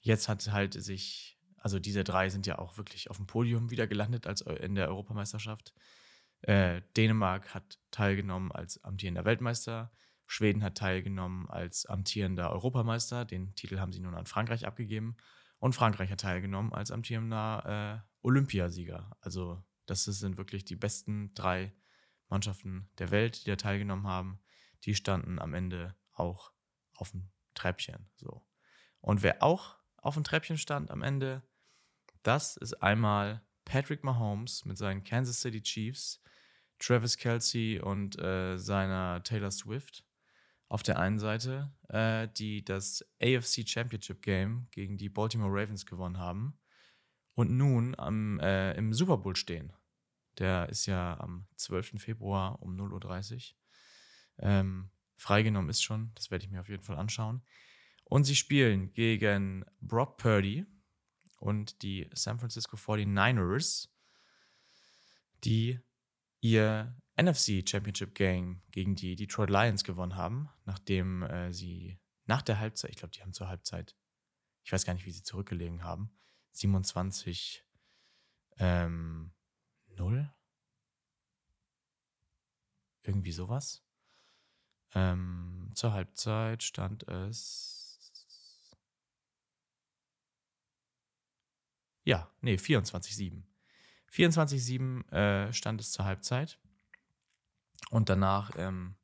Jetzt 0.00 0.28
hat 0.28 0.50
halt 0.52 0.74
sich, 0.74 1.38
also 1.56 1.78
diese 1.78 2.04
drei 2.04 2.28
sind 2.28 2.46
ja 2.46 2.58
auch 2.58 2.76
wirklich 2.76 3.10
auf 3.10 3.16
dem 3.16 3.26
Podium 3.26 3.70
wieder 3.70 3.86
gelandet 3.86 4.26
als 4.26 4.42
in 4.42 4.74
der 4.74 4.88
Europameisterschaft. 4.88 5.72
Äh, 6.42 6.82
Dänemark 6.96 7.54
hat 7.54 7.78
teilgenommen 7.90 8.52
als 8.52 8.82
amtierender 8.84 9.24
Weltmeister. 9.24 9.92
Schweden 10.26 10.62
hat 10.62 10.78
teilgenommen 10.78 11.48
als 11.48 11.86
amtierender 11.86 12.50
Europameister. 12.50 13.24
Den 13.24 13.54
Titel 13.54 13.78
haben 13.78 13.92
sie 13.92 14.00
nun 14.00 14.14
an 14.14 14.26
Frankreich 14.26 14.66
abgegeben. 14.66 15.16
Und 15.58 15.74
Frankreich 15.74 16.10
hat 16.10 16.20
teilgenommen 16.20 16.72
als 16.72 16.90
amtierender 16.90 18.02
äh, 18.04 18.08
Olympiasieger. 18.22 19.16
Also 19.20 19.62
das 19.86 20.04
sind 20.04 20.36
wirklich 20.36 20.64
die 20.64 20.76
besten 20.76 21.32
drei 21.34 21.72
Mannschaften 22.28 22.88
der 22.98 23.10
Welt, 23.10 23.44
die 23.44 23.50
da 23.50 23.56
teilgenommen 23.56 24.06
haben. 24.06 24.40
die 24.84 24.94
standen 24.94 25.38
am 25.38 25.54
Ende 25.54 25.96
auch 26.12 26.52
auf 26.96 27.12
dem 27.12 27.30
Treppchen. 27.54 28.10
So. 28.16 28.46
Und 29.00 29.22
wer 29.22 29.42
auch 29.42 29.78
auf 29.96 30.14
dem 30.14 30.24
Treppchen 30.24 30.58
stand 30.58 30.90
am 30.90 31.02
Ende, 31.02 31.42
das 32.22 32.56
ist 32.56 32.74
einmal 32.82 33.42
Patrick 33.64 34.04
Mahomes 34.04 34.64
mit 34.64 34.76
seinen 34.76 35.04
Kansas 35.04 35.40
City 35.40 35.62
Chiefs, 35.62 36.22
Travis 36.78 37.16
Kelsey 37.16 37.80
und 37.80 38.18
äh, 38.18 38.58
seiner 38.58 39.22
Taylor 39.22 39.50
Swift 39.50 40.04
auf 40.74 40.82
der 40.82 40.98
einen 40.98 41.20
Seite, 41.20 41.72
äh, 41.88 42.26
die 42.36 42.64
das 42.64 43.04
AFC 43.22 43.64
Championship 43.64 44.20
Game 44.22 44.66
gegen 44.72 44.98
die 44.98 45.08
Baltimore 45.08 45.52
Ravens 45.52 45.86
gewonnen 45.86 46.18
haben 46.18 46.58
und 47.34 47.52
nun 47.52 47.94
am, 47.96 48.40
äh, 48.40 48.72
im 48.72 48.92
Super 48.92 49.18
Bowl 49.18 49.36
stehen. 49.36 49.72
Der 50.36 50.68
ist 50.68 50.86
ja 50.86 51.16
am 51.20 51.46
12. 51.58 52.00
Februar 52.00 52.60
um 52.60 52.74
0.30 52.74 53.52
Uhr. 53.52 53.58
Ähm, 54.38 54.90
freigenommen 55.16 55.70
ist 55.70 55.84
schon, 55.84 56.10
das 56.16 56.32
werde 56.32 56.44
ich 56.44 56.50
mir 56.50 56.58
auf 56.60 56.68
jeden 56.68 56.82
Fall 56.82 56.96
anschauen. 56.96 57.44
Und 58.02 58.24
sie 58.24 58.34
spielen 58.34 58.92
gegen 58.94 59.64
Brock 59.80 60.16
Purdy 60.16 60.66
und 61.38 61.82
die 61.82 62.10
San 62.14 62.40
Francisco 62.40 62.76
49ers, 62.76 63.90
die 65.44 65.78
ihr 66.40 67.00
NFC 67.16 67.68
Championship 67.68 68.14
Game 68.14 68.62
gegen 68.70 68.94
die 68.96 69.16
Detroit 69.16 69.50
Lions 69.50 69.84
gewonnen 69.84 70.16
haben, 70.16 70.48
nachdem 70.64 71.22
äh, 71.22 71.52
sie 71.52 71.98
nach 72.26 72.42
der 72.42 72.58
Halbzeit, 72.58 72.90
ich 72.90 72.96
glaube, 72.96 73.12
die 73.12 73.22
haben 73.22 73.32
zur 73.32 73.48
Halbzeit, 73.48 73.94
ich 74.64 74.72
weiß 74.72 74.84
gar 74.84 74.94
nicht, 74.94 75.06
wie 75.06 75.12
sie 75.12 75.22
zurückgelegen 75.22 75.84
haben, 75.84 76.10
27 76.52 77.64
ähm, 78.58 79.32
0? 79.88 80.32
Irgendwie 83.02 83.32
sowas. 83.32 83.84
Ähm, 84.94 85.70
zur 85.74 85.92
Halbzeit 85.92 86.62
stand 86.62 87.06
es. 87.08 88.00
Ja, 92.04 92.30
nee, 92.40 92.54
24-7. 92.54 93.42
24-7 94.10 95.10
äh, 95.10 95.52
stand 95.52 95.80
es 95.80 95.92
zur 95.92 96.04
Halbzeit. 96.04 96.58
Und 97.90 98.08
danach, 98.08 98.50
ähm, 98.56 98.96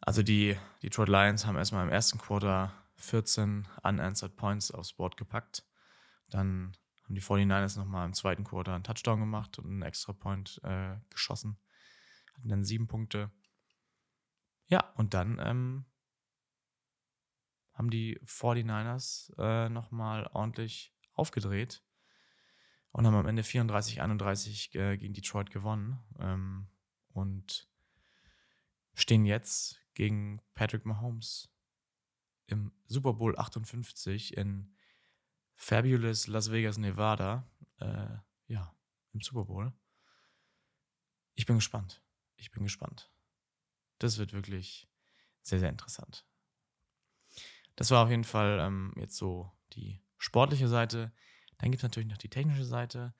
also 0.00 0.22
die 0.22 0.56
Detroit 0.82 1.08
Lions 1.08 1.46
haben 1.46 1.56
erstmal 1.56 1.86
im 1.86 1.92
ersten 1.92 2.18
Quarter 2.18 2.72
14 2.96 3.68
unanswered 3.82 4.36
Points 4.36 4.70
aufs 4.70 4.92
Board 4.94 5.16
gepackt. 5.16 5.64
Dann 6.30 6.76
haben 7.04 7.14
die 7.14 7.22
49ers 7.22 7.78
nochmal 7.78 8.06
im 8.06 8.12
zweiten 8.12 8.44
Quarter 8.44 8.74
einen 8.74 8.84
Touchdown 8.84 9.20
gemacht 9.20 9.58
und 9.58 9.66
einen 9.66 9.82
Extra 9.82 10.12
Point 10.12 10.60
äh, 10.64 10.96
geschossen. 11.10 11.58
Hatten 12.34 12.48
dann 12.48 12.64
sieben 12.64 12.86
Punkte. 12.86 13.30
Ja, 14.66 14.92
und 14.96 15.14
dann 15.14 15.40
ähm, 15.42 15.86
haben 17.72 17.90
die 17.90 18.18
49ers 18.20 19.32
äh, 19.38 19.68
nochmal 19.68 20.28
ordentlich 20.32 20.94
aufgedreht 21.14 21.82
und 22.92 23.06
haben 23.06 23.14
am 23.14 23.26
Ende 23.26 23.42
34-31 23.42 24.78
äh, 24.78 24.96
gegen 24.98 25.14
Detroit 25.14 25.50
gewonnen. 25.50 25.98
Ähm, 26.18 26.68
und 27.18 27.68
stehen 28.94 29.24
jetzt 29.24 29.82
gegen 29.94 30.40
Patrick 30.54 30.86
Mahomes 30.86 31.50
im 32.46 32.72
Super 32.86 33.14
Bowl 33.14 33.36
58 33.38 34.36
in 34.36 34.74
Fabulous 35.54 36.28
Las 36.28 36.50
Vegas, 36.50 36.78
Nevada. 36.78 37.50
Äh, 37.80 38.16
ja, 38.46 38.74
im 39.12 39.20
Super 39.20 39.44
Bowl. 39.44 39.72
Ich 41.34 41.46
bin 41.46 41.56
gespannt. 41.56 42.02
Ich 42.36 42.50
bin 42.50 42.62
gespannt. 42.62 43.12
Das 43.98 44.18
wird 44.18 44.32
wirklich 44.32 44.88
sehr, 45.42 45.58
sehr 45.58 45.68
interessant. 45.68 46.24
Das 47.76 47.90
war 47.90 48.04
auf 48.04 48.10
jeden 48.10 48.24
Fall 48.24 48.58
ähm, 48.60 48.92
jetzt 48.96 49.16
so 49.16 49.52
die 49.72 50.00
sportliche 50.16 50.68
Seite. 50.68 51.12
Dann 51.58 51.70
gibt 51.70 51.80
es 51.80 51.82
natürlich 51.82 52.08
noch 52.08 52.18
die 52.18 52.30
technische 52.30 52.64
Seite. 52.64 53.14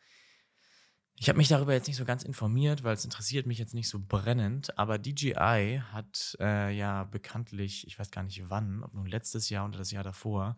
Ich 1.20 1.28
habe 1.28 1.37
mich 1.37 1.48
darüber 1.48 1.72
jetzt 1.72 1.88
nicht 1.88 1.96
so 1.96 2.04
ganz 2.04 2.22
informiert, 2.22 2.84
weil 2.84 2.94
es 2.94 3.04
interessiert 3.04 3.44
mich 3.44 3.58
jetzt 3.58 3.75
nicht 3.75 3.88
so 3.88 3.98
brennend. 3.98 4.78
Aber 4.78 4.98
DJI 4.98 5.82
hat 5.90 6.37
äh, 6.38 6.70
ja 6.70 7.04
bekanntlich, 7.04 7.88
ich 7.88 7.98
weiß 7.98 8.12
gar 8.12 8.22
nicht 8.22 8.48
wann, 8.50 8.84
ob 8.84 8.94
nun 8.94 9.06
letztes 9.06 9.48
Jahr 9.48 9.66
oder 9.66 9.78
das 9.78 9.90
Jahr 9.90 10.04
davor, 10.04 10.56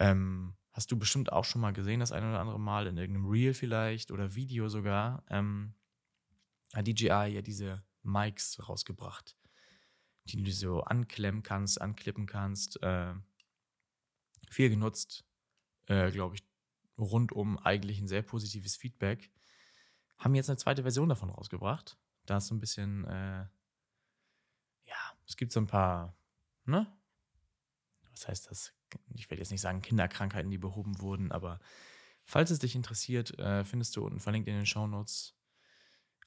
ähm, 0.00 0.56
hast 0.72 0.90
du 0.90 0.98
bestimmt 0.98 1.30
auch 1.30 1.44
schon 1.44 1.60
mal 1.60 1.74
gesehen, 1.74 2.00
das 2.00 2.10
ein 2.10 2.24
oder 2.24 2.40
andere 2.40 2.58
Mal 2.58 2.86
in 2.86 2.96
irgendeinem 2.96 3.26
Reel 3.26 3.52
vielleicht 3.52 4.10
oder 4.10 4.34
Video 4.34 4.70
sogar, 4.70 5.24
ähm, 5.28 5.74
hat 6.72 6.86
DJI 6.86 7.34
ja 7.34 7.42
diese 7.42 7.84
Mics 8.02 8.66
rausgebracht, 8.66 9.36
die 10.24 10.42
du 10.42 10.52
so 10.52 10.84
anklemmen 10.84 11.42
kannst, 11.42 11.82
anklippen 11.82 12.24
kannst. 12.24 12.82
Äh, 12.82 13.12
viel 14.50 14.70
genutzt, 14.70 15.26
äh, 15.84 16.10
glaube 16.10 16.36
ich, 16.36 16.46
rundum 16.96 17.58
eigentlich 17.58 18.00
ein 18.00 18.08
sehr 18.08 18.22
positives 18.22 18.74
Feedback 18.74 19.30
haben 20.18 20.34
jetzt 20.34 20.48
eine 20.48 20.56
zweite 20.56 20.82
Version 20.82 21.08
davon 21.08 21.30
rausgebracht. 21.30 21.96
Da 22.24 22.38
ist 22.38 22.48
so 22.48 22.54
ein 22.54 22.60
bisschen, 22.60 23.04
äh, 23.04 23.46
ja, 24.84 24.96
es 25.26 25.36
gibt 25.36 25.52
so 25.52 25.60
ein 25.60 25.66
paar, 25.66 26.16
ne? 26.64 26.86
Was 28.10 28.28
heißt 28.28 28.50
das? 28.50 28.72
Ich 29.14 29.30
werde 29.30 29.42
jetzt 29.42 29.50
nicht 29.50 29.60
sagen 29.60 29.82
Kinderkrankheiten, 29.82 30.50
die 30.50 30.58
behoben 30.58 31.00
wurden, 31.00 31.32
aber 31.32 31.60
falls 32.24 32.50
es 32.50 32.58
dich 32.58 32.74
interessiert, 32.74 33.38
äh, 33.38 33.64
findest 33.64 33.96
du 33.96 34.04
unten 34.04 34.20
verlinkt 34.20 34.48
in 34.48 34.54
den 34.54 34.66
Show 34.66 34.86
Notes. 34.86 35.34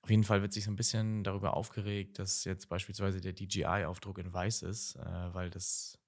Auf 0.01 0.09
jeden 0.09 0.23
Fall 0.23 0.41
wird 0.41 0.53
sich 0.53 0.63
so 0.63 0.71
ein 0.71 0.75
bisschen 0.75 1.23
darüber 1.23 1.55
aufgeregt, 1.55 2.19
dass 2.19 2.45
jetzt 2.45 2.69
beispielsweise 2.69 3.19
der 3.19 3.33
DJI-Aufdruck 3.33 4.17
in 4.19 4.31
weiß 4.31 4.61
ist, 4.61 4.95
äh, 4.95 5.33
weil 5.33 5.49
das, 5.49 5.99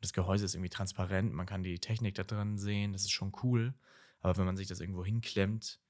das 0.00 0.12
Gehäuse 0.12 0.44
ist 0.44 0.54
irgendwie 0.54 0.68
transparent, 0.70 1.32
man 1.32 1.46
kann 1.46 1.62
die 1.62 1.78
Technik 1.78 2.16
da 2.16 2.24
drin 2.24 2.58
sehen, 2.58 2.92
das 2.92 3.02
ist 3.02 3.12
schon 3.12 3.32
cool. 3.42 3.74
Aber 4.20 4.36
wenn 4.36 4.44
man 4.44 4.56
sich 4.56 4.68
das 4.68 4.80
irgendwo 4.80 5.04
hinklemmt, 5.04 5.80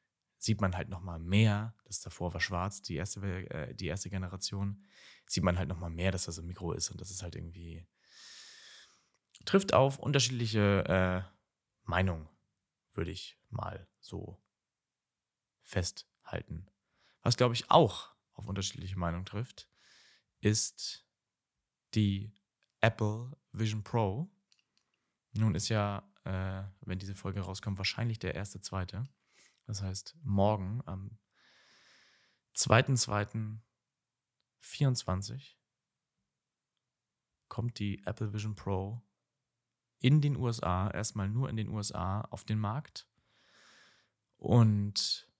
sieht 0.41 0.61
man 0.61 0.75
halt 0.75 0.89
noch 0.89 1.03
mal 1.03 1.19
mehr, 1.19 1.75
das 1.85 2.01
davor 2.01 2.33
war 2.33 2.41
schwarz, 2.41 2.81
die 2.81 2.97
erste, 2.97 3.21
äh, 3.51 3.75
die 3.75 3.87
erste 3.87 4.09
Generation, 4.09 4.83
sieht 5.27 5.45
man 5.45 5.59
halt 5.59 5.69
noch 5.69 5.79
mal 5.79 5.91
mehr, 5.91 6.11
dass 6.11 6.25
das 6.25 6.39
ein 6.39 6.47
Mikro 6.47 6.73
ist 6.73 6.91
und 6.91 7.01
das 7.01 7.11
ist 7.11 7.23
halt 7.23 7.37
irgendwie, 7.37 7.87
trifft 9.45 9.75
auf 9.75 9.99
unterschiedliche 9.99 10.85
äh, 10.89 11.23
Meinungen, 11.85 12.29
würde 12.95 13.11
ich 13.11 13.39
mal 13.51 13.87
so 14.01 14.43
festhalten. 15.63 16.67
Was, 17.23 17.37
glaube 17.37 17.55
ich, 17.55 17.71
auch 17.71 18.11
auf 18.33 18.47
unterschiedliche 18.47 18.99
Meinungen 18.99 19.27
trifft, 19.27 19.69
ist 20.41 21.07
die 21.95 22.33
Apple 22.81 23.37
Vision 23.53 23.85
Pro. 23.85 24.31
Nun 25.33 25.55
ist 25.55 25.69
ja, 25.69 26.11
äh, 26.25 26.63
wenn 26.81 26.99
diese 26.99 27.15
Folge 27.15 27.41
rauskommt, 27.41 27.77
wahrscheinlich 27.77 28.19
der 28.19 28.35
erste, 28.35 28.63
zweite. 28.63 29.07
Das 29.71 29.83
heißt, 29.83 30.17
morgen 30.25 30.83
am 30.85 31.17
2.2.24 32.57 35.55
kommt 37.47 37.79
die 37.79 38.03
Apple 38.05 38.33
Vision 38.33 38.57
Pro 38.57 39.01
in 40.01 40.21
den 40.21 40.35
USA, 40.35 40.91
erstmal 40.91 41.29
nur 41.29 41.49
in 41.49 41.57
den 41.57 41.69
USA, 41.69 42.23
auf 42.23 42.43
den 42.43 42.59
Markt. 42.59 43.09
Und 44.39 45.31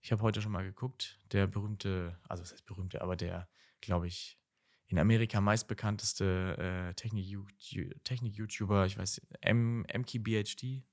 ich 0.00 0.10
habe 0.10 0.22
heute 0.22 0.40
schon 0.40 0.52
mal 0.52 0.64
geguckt, 0.64 1.20
der 1.32 1.46
berühmte, 1.46 2.18
also 2.26 2.42
was 2.42 2.52
heißt 2.52 2.64
berühmte, 2.64 3.02
aber 3.02 3.16
der, 3.16 3.50
glaube 3.82 4.06
ich, 4.06 4.40
in 4.86 4.98
Amerika 4.98 5.42
meistbekannteste 5.42 6.56
äh, 6.56 6.94
Technik-YouTuber, 6.94 8.86
ich 8.86 8.96
weiß, 8.96 9.20
M 9.42 9.84
MKBHD, 9.92 10.86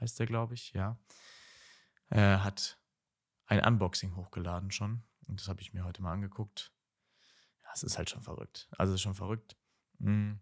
heißt 0.00 0.18
der, 0.18 0.26
glaube 0.26 0.54
ich, 0.54 0.72
ja, 0.72 0.98
äh, 2.10 2.38
hat 2.38 2.78
ein 3.46 3.64
Unboxing 3.64 4.16
hochgeladen 4.16 4.70
schon. 4.70 5.02
Und 5.26 5.40
das 5.40 5.48
habe 5.48 5.60
ich 5.60 5.72
mir 5.72 5.84
heute 5.84 6.02
mal 6.02 6.12
angeguckt. 6.12 6.72
Ja, 7.62 7.70
es 7.74 7.82
ist 7.82 7.98
halt 7.98 8.10
schon 8.10 8.22
verrückt. 8.22 8.68
Also 8.76 8.92
es 8.92 8.96
ist 8.96 9.02
schon 9.02 9.14
verrückt. 9.14 9.56
Hm. 9.98 10.40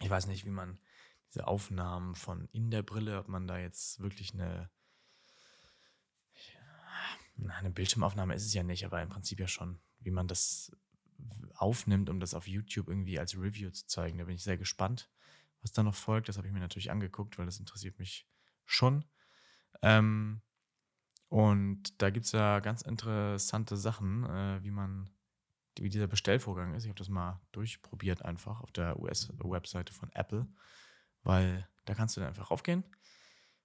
Ich 0.00 0.10
weiß 0.10 0.26
nicht, 0.26 0.44
wie 0.44 0.50
man 0.50 0.78
diese 1.28 1.46
Aufnahmen 1.46 2.14
von 2.14 2.48
in 2.52 2.70
der 2.70 2.82
Brille, 2.82 3.18
ob 3.18 3.28
man 3.28 3.46
da 3.46 3.58
jetzt 3.58 4.00
wirklich 4.00 4.34
eine, 4.34 4.70
eine 7.48 7.70
Bildschirmaufnahme 7.70 8.34
ist 8.34 8.46
es 8.46 8.54
ja 8.54 8.62
nicht, 8.62 8.84
aber 8.84 9.02
im 9.02 9.08
Prinzip 9.08 9.38
ja 9.38 9.46
schon, 9.46 9.78
wie 10.00 10.10
man 10.10 10.26
das 10.26 10.72
aufnimmt, 11.54 12.08
um 12.08 12.20
das 12.20 12.34
auf 12.34 12.46
YouTube 12.46 12.88
irgendwie 12.88 13.18
als 13.18 13.36
Review 13.36 13.70
zu 13.70 13.86
zeigen. 13.86 14.18
Da 14.18 14.24
bin 14.24 14.36
ich 14.36 14.42
sehr 14.42 14.58
gespannt, 14.58 15.10
was 15.60 15.72
da 15.72 15.82
noch 15.82 15.94
folgt. 15.94 16.28
Das 16.28 16.36
habe 16.36 16.46
ich 16.46 16.52
mir 16.52 16.60
natürlich 16.60 16.90
angeguckt, 16.90 17.38
weil 17.38 17.46
das 17.46 17.58
interessiert 17.58 17.98
mich 17.98 18.26
schon. 18.68 19.04
Ähm, 19.82 20.42
und 21.28 22.02
da 22.02 22.10
gibt 22.10 22.26
es 22.26 22.32
ja 22.32 22.60
ganz 22.60 22.82
interessante 22.82 23.76
Sachen, 23.76 24.24
äh, 24.24 24.62
wie 24.62 24.70
man, 24.70 25.10
wie 25.78 25.90
dieser 25.90 26.08
Bestellvorgang 26.08 26.74
ist. 26.74 26.84
Ich 26.84 26.90
habe 26.90 26.98
das 26.98 27.08
mal 27.10 27.40
durchprobiert 27.52 28.24
einfach 28.24 28.60
auf 28.62 28.72
der 28.72 28.98
US-Webseite 29.00 29.92
von 29.94 30.10
Apple, 30.14 30.48
weil 31.22 31.68
da 31.86 31.94
kannst 31.94 32.16
du 32.16 32.20
dann 32.20 32.30
einfach 32.30 32.50
raufgehen 32.50 32.84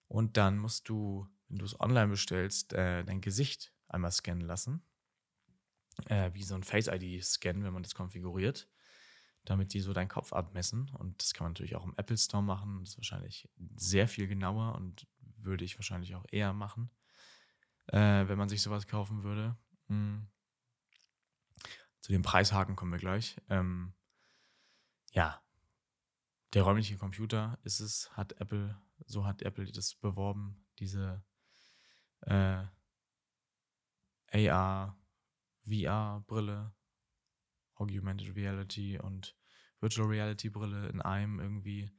und 0.08 0.38
dann 0.38 0.58
musst 0.60 0.90
du, 0.90 1.28
wenn 1.50 1.60
du 1.60 1.66
es 1.66 1.80
online 1.80 2.10
bestellst, 2.10 2.74
äh, 2.74 3.04
dein 3.06 3.22
Gesicht 3.22 3.74
einmal 3.90 4.12
scannen 4.12 4.48
lassen. 4.48 4.84
äh, 6.08 6.32
wie 6.34 6.44
so 6.44 6.56
ein 6.56 6.64
Face-ID-Scan, 6.64 7.64
wenn 7.64 7.74
man 7.74 7.84
das 7.84 7.96
konfiguriert, 7.96 8.68
damit 9.46 9.74
die 9.74 9.80
so 9.80 9.94
deinen 9.94 10.08
Kopf 10.08 10.34
abmessen. 10.34 10.90
Und 10.98 11.22
das 11.22 11.34
kann 11.34 11.46
man 11.46 11.52
natürlich 11.52 11.76
auch 11.76 11.86
im 11.86 11.94
Apple 11.98 12.18
Store 12.18 12.44
machen. 12.44 12.80
Das 12.80 12.90
ist 12.90 12.98
wahrscheinlich 12.98 13.50
sehr 13.76 14.08
viel 14.08 14.28
genauer 14.28 14.76
und 14.76 15.08
würde 15.38 15.66
ich 15.66 15.78
wahrscheinlich 15.78 16.16
auch 16.16 16.26
eher 16.32 16.54
machen, 16.54 16.90
äh, 17.88 18.28
wenn 18.28 18.38
man 18.38 18.50
sich 18.50 18.62
sowas 18.62 18.88
kaufen 18.88 19.24
würde. 19.24 19.58
Mhm. 19.88 20.28
Zu 22.00 22.12
dem 22.12 22.22
Preishaken 22.22 22.76
kommen 22.76 22.92
wir 22.92 23.00
gleich. 23.00 23.38
Ähm, 23.50 23.94
ja, 25.12 25.42
der 26.54 26.64
räumliche 26.64 26.98
Computer 26.98 27.58
ist 27.64 27.80
es, 27.80 28.16
hat 28.16 28.34
Apple, 28.42 28.78
so 29.06 29.26
hat 29.26 29.42
Apple 29.42 29.72
das 29.72 29.96
beworben, 29.96 30.66
diese 30.80 31.24
äh, 32.22 32.64
AR, 34.32 34.98
VR-Brille, 35.66 36.74
Augmented 37.76 38.36
Reality 38.36 39.00
und 39.00 39.36
Virtual 39.80 40.08
Reality 40.08 40.50
Brille 40.50 40.88
in 40.88 41.02
einem 41.02 41.40
irgendwie. 41.40 41.92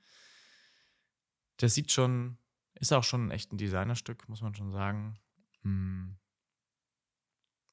Das 1.58 1.74
sieht 1.74 1.92
schon, 1.92 2.38
ist 2.74 2.92
auch 2.92 3.04
schon 3.04 3.30
echt 3.30 3.52
ein 3.52 3.58
Designerstück, 3.58 4.28
muss 4.28 4.40
man 4.40 4.54
schon 4.54 4.72
sagen. 4.72 5.18
Hm. 5.62 6.18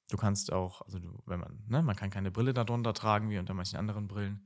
Du 0.09 0.17
kannst 0.17 0.51
auch, 0.51 0.81
also 0.81 0.99
du, 0.99 1.23
wenn 1.25 1.39
man, 1.39 1.63
ne, 1.67 1.81
man 1.81 1.95
kann 1.95 2.09
keine 2.09 2.31
Brille 2.31 2.53
darunter 2.53 2.93
tragen, 2.93 3.29
wie 3.29 3.39
unter 3.39 3.53
manchen 3.53 3.77
anderen 3.79 4.07
Brillen. 4.07 4.45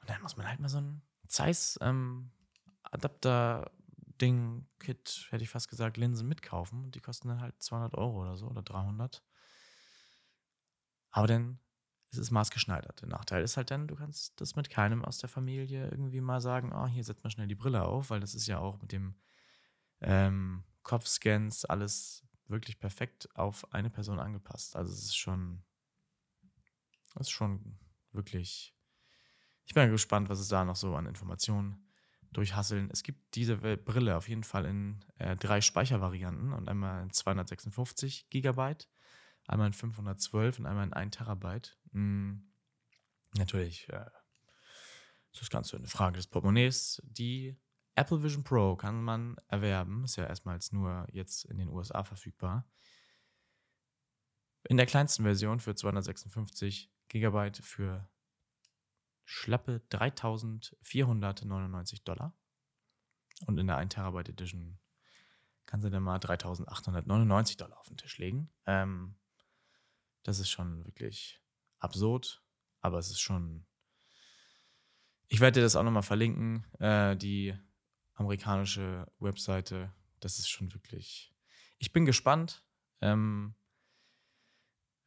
Und 0.00 0.08
dann 0.08 0.22
muss 0.22 0.36
man 0.36 0.48
halt 0.48 0.60
mal 0.60 0.68
so 0.68 0.78
ein 0.78 1.02
Zeiss 1.28 1.78
ähm, 1.82 2.32
Adapter-Ding, 2.84 4.66
Kit, 4.78 5.26
hätte 5.30 5.44
ich 5.44 5.50
fast 5.50 5.68
gesagt, 5.68 5.98
Linsen 5.98 6.26
mitkaufen. 6.26 6.90
Die 6.92 7.00
kosten 7.00 7.28
dann 7.28 7.40
halt 7.40 7.62
200 7.62 7.94
Euro 7.94 8.22
oder 8.22 8.36
so 8.36 8.46
oder 8.46 8.62
300. 8.62 9.22
Aber 11.10 11.26
dann 11.26 11.58
ist 12.10 12.18
es 12.18 12.30
maßgeschneidert. 12.30 13.02
Der 13.02 13.08
Nachteil 13.08 13.42
ist 13.42 13.56
halt 13.56 13.70
dann, 13.70 13.88
du 13.88 13.96
kannst 13.96 14.40
das 14.40 14.56
mit 14.56 14.70
keinem 14.70 15.04
aus 15.04 15.18
der 15.18 15.28
Familie 15.28 15.88
irgendwie 15.90 16.20
mal 16.20 16.40
sagen, 16.40 16.72
oh, 16.72 16.86
hier 16.86 17.04
setzt 17.04 17.24
mal 17.24 17.30
schnell 17.30 17.48
die 17.48 17.54
Brille 17.54 17.82
auf, 17.84 18.10
weil 18.10 18.20
das 18.20 18.34
ist 18.34 18.46
ja 18.46 18.58
auch 18.58 18.80
mit 18.80 18.92
dem 18.92 19.16
ähm, 20.00 20.64
Kopfscans 20.82 21.64
alles 21.64 22.24
wirklich 22.46 22.78
perfekt 22.78 23.28
auf 23.34 23.72
eine 23.72 23.90
Person 23.90 24.20
angepasst. 24.20 24.76
Also 24.76 24.92
es 24.92 25.04
ist 25.04 25.16
schon, 25.16 25.64
es 27.14 27.22
ist 27.22 27.30
schon 27.30 27.78
wirklich 28.12 28.76
ich 29.66 29.74
bin 29.74 29.90
gespannt, 29.90 30.28
was 30.28 30.38
es 30.38 30.48
da 30.48 30.64
noch 30.64 30.76
so 30.76 30.94
an 30.94 31.06
Informationen 31.06 31.90
durchhasseln. 32.32 32.88
Es 32.90 33.02
gibt 33.02 33.34
diese 33.34 33.56
Brille 33.56 34.16
auf 34.16 34.28
jeden 34.28 34.44
Fall 34.44 34.64
in 34.64 35.04
äh, 35.18 35.36
drei 35.36 35.60
Speichervarianten 35.60 36.52
und 36.52 36.68
einmal 36.68 37.02
in 37.02 37.10
256 37.10 38.30
Gigabyte, 38.30 38.88
einmal 39.48 39.68
in 39.68 39.72
512 39.72 40.58
und 40.58 40.66
einmal 40.66 40.86
in 40.86 40.92
1 40.92 41.16
Terabyte. 41.16 41.78
Hm, 41.92 42.52
natürlich 43.36 43.88
äh, 43.88 44.06
ist 45.32 45.42
das 45.42 45.50
Ganze 45.50 45.76
eine 45.76 45.88
Frage 45.88 46.16
des 46.16 46.26
Portemonnaies. 46.26 47.02
Die 47.04 47.56
Apple 47.94 48.22
Vision 48.22 48.44
Pro 48.44 48.76
kann 48.76 49.02
man 49.02 49.36
erwerben, 49.48 50.04
ist 50.04 50.16
ja 50.16 50.26
erstmals 50.26 50.72
nur 50.72 51.06
jetzt 51.12 51.44
in 51.46 51.58
den 51.58 51.68
USA 51.68 52.04
verfügbar. 52.04 52.68
In 54.68 54.76
der 54.76 54.86
kleinsten 54.86 55.22
Version 55.22 55.60
für 55.60 55.74
256 55.74 56.92
Gigabyte 57.08 57.58
für 57.58 58.08
schlappe 59.24 59.80
3499 59.90 62.04
Dollar. 62.04 62.36
Und 63.46 63.58
in 63.58 63.66
der 63.66 63.76
1 63.76 63.94
Terabyte 63.94 64.30
Edition 64.30 64.78
kann 65.66 65.82
sie 65.82 65.90
dann 65.90 66.02
mal 66.02 66.18
3899 66.18 67.56
Dollar 67.56 67.78
auf 67.78 67.88
den 67.88 67.96
Tisch 67.96 68.18
legen. 68.18 68.50
Ähm, 68.66 69.16
das 70.26 70.40
ist 70.40 70.50
schon 70.50 70.84
wirklich 70.84 71.40
absurd, 71.78 72.42
aber 72.80 72.98
es 72.98 73.10
ist 73.10 73.20
schon. 73.20 73.64
Ich 75.28 75.40
werde 75.40 75.60
dir 75.60 75.64
das 75.64 75.76
auch 75.76 75.82
nochmal 75.82 76.02
verlinken, 76.02 76.64
äh, 76.80 77.16
die 77.16 77.54
amerikanische 78.14 79.10
Webseite. 79.18 79.92
Das 80.20 80.38
ist 80.38 80.48
schon 80.48 80.72
wirklich. 80.72 81.32
Ich 81.78 81.92
bin 81.92 82.06
gespannt, 82.06 82.64
ähm, 83.00 83.54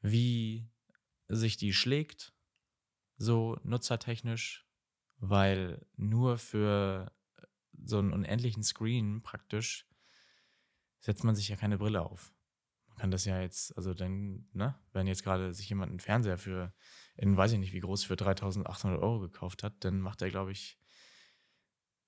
wie 0.02 0.70
sich 1.28 1.58
die 1.58 1.74
schlägt 1.74 2.34
so 3.18 3.60
nutzertechnisch, 3.64 4.66
weil 5.18 5.86
nur 5.98 6.38
für 6.38 7.12
so 7.84 8.00
einen 8.00 8.14
unendlichen 8.14 8.64
Screen 8.64 9.22
praktisch 9.22 9.86
setzt 11.00 11.24
man 11.24 11.36
sich 11.36 11.50
ja 11.50 11.56
keine 11.58 11.78
Brille 11.78 12.02
auf. 12.02 12.34
Kann 13.00 13.12
das 13.12 13.24
ja 13.24 13.40
jetzt, 13.40 13.76
also 13.78 13.94
dann, 13.94 14.46
ne, 14.52 14.76
wenn 14.92 15.08
jetzt 15.08 15.24
gerade 15.24 15.54
sich 15.54 15.70
jemand 15.70 15.90
einen 15.90 16.02
Fernseher 16.02 16.38
für, 16.38 16.74
in 17.16 17.38
weiß 17.38 17.54
ich 17.54 17.60
nicht 17.60 17.72
wie 17.72 17.80
groß, 17.80 18.04
für 18.04 18.18
3800 18.18 19.02
Euro 19.02 19.22
gekauft 19.22 19.64
hat, 19.64 19.86
dann 19.86 20.02
macht 20.02 20.22
er, 20.22 20.30
glaube 20.30 20.52
ich, 20.52 20.78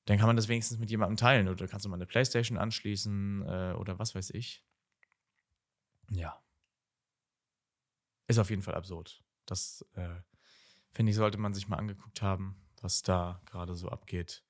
dann 0.03 0.17
kann 0.17 0.27
man 0.27 0.35
das 0.35 0.49
wenigstens 0.49 0.79
mit 0.79 0.89
jemandem 0.89 1.15
teilen 1.15 1.47
oder 1.47 1.65
kannst 1.69 1.85
du 1.85 1.89
mal 1.89 1.95
eine 1.95 2.07
Playstation 2.07 2.57
anschließen 2.57 3.43
äh, 3.43 3.73
oder 3.77 3.99
was 3.99 4.15
weiß 4.15 4.31
ich. 4.31 4.65
Ja. 6.09 6.43
Ist 8.27 8.39
auf 8.39 8.49
jeden 8.49 8.61
Fall 8.61 8.75
absurd. 8.75 9.23
Das 9.45 9.85
äh, 9.93 10.19
finde 10.91 11.11
ich, 11.11 11.15
sollte 11.15 11.37
man 11.37 11.53
sich 11.53 11.69
mal 11.69 11.77
angeguckt 11.77 12.21
haben, 12.21 12.61
was 12.81 13.01
da 13.01 13.41
gerade 13.45 13.75
so 13.75 13.87
abgeht. 13.87 14.43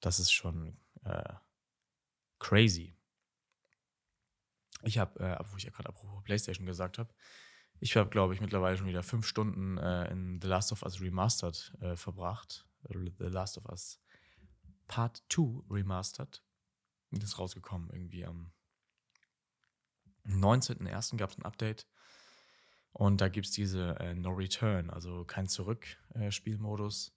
Das 0.00 0.18
ist 0.18 0.32
schon 0.32 0.76
äh, 1.04 1.32
crazy. 2.38 2.94
Ich 4.82 4.98
habe, 4.98 5.20
äh, 5.20 5.38
wo 5.50 5.56
ich 5.56 5.64
ja 5.64 5.70
gerade 5.70 5.88
apropos 5.88 6.22
PlayStation 6.24 6.66
gesagt 6.66 6.98
habe, 6.98 7.12
ich 7.80 7.96
habe, 7.96 8.10
glaube 8.10 8.34
ich, 8.34 8.40
mittlerweile 8.40 8.76
schon 8.76 8.86
wieder 8.86 9.02
fünf 9.02 9.26
Stunden 9.26 9.78
äh, 9.78 10.10
in 10.10 10.40
The 10.40 10.48
Last 10.48 10.72
of 10.72 10.82
Us 10.82 11.00
Remastered 11.00 11.74
äh, 11.80 11.96
verbracht. 11.96 12.66
The 12.82 13.24
Last 13.24 13.58
of 13.58 13.66
Us 13.66 14.00
Part 14.86 15.22
2 15.30 15.62
Remastered. 15.70 16.42
Das 17.10 17.24
ist 17.30 17.38
rausgekommen 17.38 17.90
irgendwie 17.90 18.24
am 18.24 18.52
19.01. 20.26 21.16
gab 21.16 21.30
es 21.30 21.38
ein 21.38 21.44
Update. 21.44 21.86
Und 22.92 23.20
da 23.20 23.28
gibt 23.28 23.46
es 23.46 23.52
diese 23.52 23.98
äh, 24.00 24.14
No 24.14 24.30
Return, 24.30 24.90
also 24.90 25.24
kein 25.24 25.46
Zurück-Spielmodus, 25.46 27.08
äh, 27.08 27.12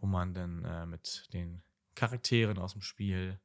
wo 0.00 0.06
man 0.06 0.32
dann 0.32 0.64
äh, 0.64 0.86
mit 0.86 1.28
den 1.32 1.62
Charakteren 1.94 2.58
aus 2.58 2.72
dem 2.72 2.82
Spiel 2.82 3.40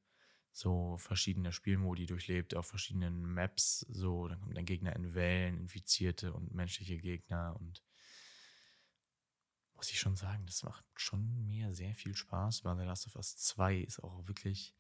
so 0.52 0.98
verschiedene 0.98 1.52
Spielmodi 1.52 2.06
durchlebt, 2.06 2.56
auf 2.56 2.68
verschiedenen 2.68 3.24
Maps. 3.34 3.80
So, 3.90 4.28
dann 4.28 4.40
kommt 4.42 4.58
ein 4.58 4.66
Gegner 4.66 4.96
in 4.96 5.14
Wellen, 5.14 5.58
Infizierte 5.58 6.34
und 6.34 6.54
menschliche 6.54 6.98
Gegner. 6.98 7.56
Und 7.60 7.82
muss 9.76 9.92
ich 9.92 10.00
schon 10.00 10.16
sagen, 10.16 10.46
das 10.46 10.64
macht 10.64 10.86
schon 10.96 11.48
mir 11.48 11.74
sehr 11.74 11.96
viel 11.96 12.16
Spaß, 12.16 12.66
weil 12.66 12.78
The 12.78 12.84
Last 12.84 13.08
of 13.08 13.16
Us 13.16 13.38
2 13.38 13.78
ist 13.78 14.04
auch 14.04 14.28
wirklich. 14.28 14.76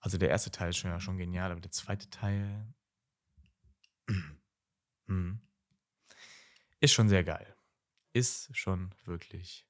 Also 0.00 0.16
der 0.16 0.30
erste 0.30 0.50
Teil 0.50 0.70
ist 0.70 0.78
schon, 0.78 0.90
ja 0.90 0.98
schon 0.98 1.18
genial, 1.18 1.52
aber 1.52 1.60
der 1.60 1.70
zweite 1.70 2.08
Teil. 2.08 2.72
mm, 5.06 5.34
ist 6.80 6.92
schon 6.92 7.10
sehr 7.10 7.22
geil. 7.22 7.54
Ist 8.14 8.56
schon 8.56 8.94
wirklich 9.04 9.68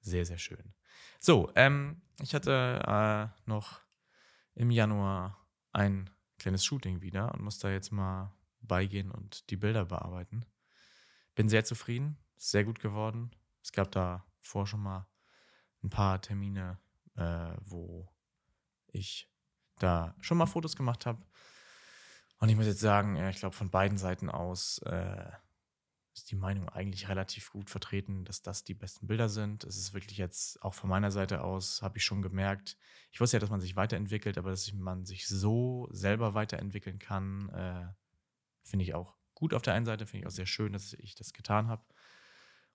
sehr, 0.00 0.24
sehr 0.24 0.38
schön. 0.38 0.74
So, 1.18 1.52
ähm, 1.54 2.00
ich 2.20 2.34
hatte 2.34 2.82
äh, 2.86 3.48
noch 3.48 3.85
im 4.56 4.70
Januar 4.70 5.46
ein 5.72 6.10
kleines 6.38 6.64
Shooting 6.64 7.02
wieder 7.02 7.32
und 7.32 7.42
muss 7.42 7.58
da 7.58 7.70
jetzt 7.70 7.92
mal 7.92 8.34
beigehen 8.60 9.10
und 9.10 9.48
die 9.50 9.56
Bilder 9.56 9.84
bearbeiten. 9.84 10.44
Bin 11.34 11.48
sehr 11.48 11.64
zufrieden, 11.64 12.18
sehr 12.36 12.64
gut 12.64 12.80
geworden. 12.80 13.30
Es 13.62 13.72
gab 13.72 13.92
da 13.92 14.26
vor 14.40 14.66
schon 14.66 14.80
mal 14.80 15.06
ein 15.82 15.90
paar 15.90 16.20
Termine, 16.20 16.78
äh, 17.16 17.54
wo 17.60 18.08
ich 18.88 19.30
da 19.78 20.14
schon 20.20 20.38
mal 20.38 20.46
Fotos 20.46 20.74
gemacht 20.74 21.06
habe. 21.06 21.22
Und 22.38 22.48
ich 22.48 22.56
muss 22.56 22.66
jetzt 22.66 22.80
sagen, 22.80 23.16
ich 23.28 23.38
glaube, 23.38 23.54
von 23.54 23.70
beiden 23.70 23.98
Seiten 23.98 24.30
aus 24.30 24.78
äh, 24.78 25.30
ist 26.16 26.30
die 26.30 26.36
Meinung 26.36 26.68
eigentlich 26.70 27.08
relativ 27.08 27.50
gut 27.50 27.68
vertreten, 27.68 28.24
dass 28.24 28.40
das 28.40 28.64
die 28.64 28.74
besten 28.74 29.06
Bilder 29.06 29.28
sind. 29.28 29.64
Es 29.64 29.76
ist 29.76 29.92
wirklich 29.92 30.16
jetzt 30.16 30.62
auch 30.62 30.72
von 30.72 30.88
meiner 30.88 31.10
Seite 31.10 31.42
aus, 31.42 31.82
habe 31.82 31.98
ich 31.98 32.04
schon 32.04 32.22
gemerkt. 32.22 32.78
Ich 33.12 33.20
wusste 33.20 33.36
ja, 33.36 33.40
dass 33.40 33.50
man 33.50 33.60
sich 33.60 33.76
weiterentwickelt, 33.76 34.38
aber 34.38 34.50
dass 34.50 34.72
man 34.72 35.04
sich 35.04 35.28
so 35.28 35.88
selber 35.90 36.34
weiterentwickeln 36.34 36.98
kann, 36.98 37.50
äh, 37.50 37.86
finde 38.62 38.84
ich 38.84 38.94
auch 38.94 39.14
gut 39.34 39.52
auf 39.52 39.62
der 39.62 39.74
einen 39.74 39.84
Seite, 39.84 40.06
finde 40.06 40.22
ich 40.22 40.26
auch 40.26 40.34
sehr 40.34 40.46
schön, 40.46 40.72
dass 40.72 40.94
ich 40.94 41.14
das 41.14 41.34
getan 41.34 41.68
habe. 41.68 41.84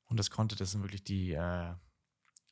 Und 0.06 0.18
das 0.18 0.30
konnte, 0.30 0.56
das 0.56 0.72
sind 0.72 0.84
wirklich 0.84 1.04
die 1.04 1.32
äh, 1.32 1.76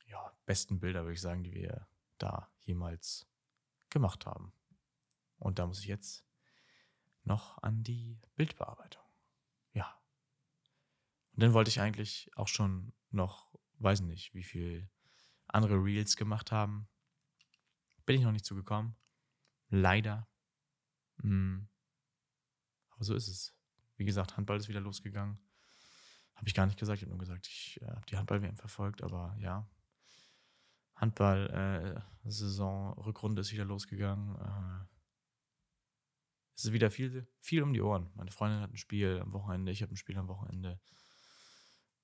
ja, 0.06 0.32
besten 0.44 0.80
Bilder, 0.80 1.02
würde 1.02 1.14
ich 1.14 1.20
sagen, 1.20 1.44
die 1.44 1.54
wir 1.54 1.86
da 2.18 2.50
jemals 2.64 3.26
gemacht 3.90 4.26
haben. 4.26 4.52
Und 5.38 5.58
da 5.58 5.66
muss 5.66 5.80
ich 5.80 5.86
jetzt 5.86 6.24
noch 7.22 7.62
an 7.62 7.84
die 7.84 8.18
Bildbearbeitung. 8.34 9.09
Und 11.40 11.44
dann 11.44 11.54
wollte 11.54 11.70
ich 11.70 11.80
eigentlich 11.80 12.30
auch 12.36 12.48
schon 12.48 12.92
noch, 13.08 13.50
weiß 13.78 14.02
nicht, 14.02 14.34
wie 14.34 14.42
viel 14.42 14.90
andere 15.46 15.82
Reels 15.82 16.16
gemacht 16.16 16.52
haben. 16.52 16.86
Bin 18.04 18.16
ich 18.16 18.24
noch 18.24 18.32
nicht 18.32 18.44
zugekommen. 18.44 18.94
Leider. 19.70 20.28
Mhm. 21.22 21.66
Aber 22.90 23.04
so 23.04 23.14
ist 23.14 23.26
es. 23.26 23.56
Wie 23.96 24.04
gesagt, 24.04 24.36
Handball 24.36 24.58
ist 24.58 24.68
wieder 24.68 24.82
losgegangen. 24.82 25.38
Habe 26.34 26.46
ich 26.46 26.52
gar 26.52 26.66
nicht 26.66 26.78
gesagt. 26.78 26.98
Ich 26.98 27.04
habe 27.04 27.16
nur 27.16 27.18
gesagt, 27.18 27.46
ich 27.46 27.80
äh, 27.80 27.86
habe 27.86 28.04
die 28.04 28.18
Handball-WM 28.18 28.58
verfolgt. 28.58 29.02
Aber 29.02 29.34
ja, 29.40 29.66
Handball-Saison, 30.96 32.98
äh, 32.98 33.00
Rückrunde 33.00 33.40
ist 33.40 33.50
wieder 33.50 33.64
losgegangen. 33.64 34.36
Äh, 34.36 34.84
es 36.54 36.66
ist 36.66 36.72
wieder 36.74 36.90
viel, 36.90 37.26
viel 37.38 37.62
um 37.62 37.72
die 37.72 37.80
Ohren. 37.80 38.10
Meine 38.14 38.30
Freundin 38.30 38.60
hat 38.60 38.74
ein 38.74 38.76
Spiel 38.76 39.20
am 39.22 39.32
Wochenende, 39.32 39.72
ich 39.72 39.80
habe 39.80 39.94
ein 39.94 39.96
Spiel 39.96 40.18
am 40.18 40.28
Wochenende. 40.28 40.78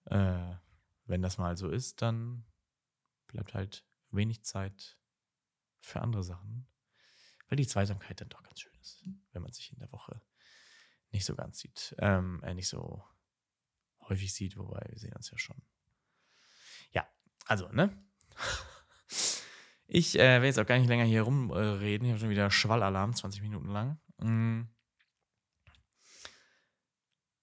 Äh, 0.07 0.57
wenn 1.05 1.23
das 1.23 1.38
mal 1.38 1.57
so 1.57 1.69
ist, 1.69 2.03
dann 2.03 2.45
bleibt 3.27 3.55
halt 3.55 3.85
wenig 4.11 4.45
Zeit 4.45 4.99
für 5.81 6.01
andere 6.01 6.25
Sachen, 6.25 6.69
weil 7.49 7.57
die 7.57 7.66
Zweisamkeit 7.66 8.21
dann 8.21 8.29
doch 8.29 8.42
ganz 8.42 8.61
schön 8.61 8.75
ist, 8.81 9.09
wenn 9.33 9.42
man 9.42 9.53
sich 9.53 9.73
in 9.73 9.79
der 9.79 9.92
Woche 9.92 10.21
nicht 11.11 11.25
so 11.25 11.35
ganz 11.35 11.59
sieht, 11.59 11.95
ähm, 11.99 12.42
äh, 12.42 12.55
nicht 12.55 12.69
so 12.69 13.05
häufig 14.01 14.33
sieht, 14.35 14.57
wobei 14.57 14.85
wir 14.88 14.99
sehen 14.99 15.14
uns 15.14 15.31
ja 15.31 15.38
schon. 15.38 15.61
Ja, 16.92 17.09
also, 17.47 17.69
ne? 17.69 17.97
Ich 19.88 20.19
äh, 20.19 20.40
will 20.40 20.49
jetzt 20.49 20.59
auch 20.59 20.66
gar 20.66 20.79
nicht 20.79 20.88
länger 20.88 21.05
hier 21.05 21.23
rumreden. 21.23 22.07
Ich 22.07 22.12
habe 22.12 22.21
schon 22.21 22.31
wieder 22.31 22.51
Schwallalarm, 22.51 23.14
20 23.14 23.40
Minuten 23.42 23.69
lang. 23.69 24.01
Mm. 24.19 24.62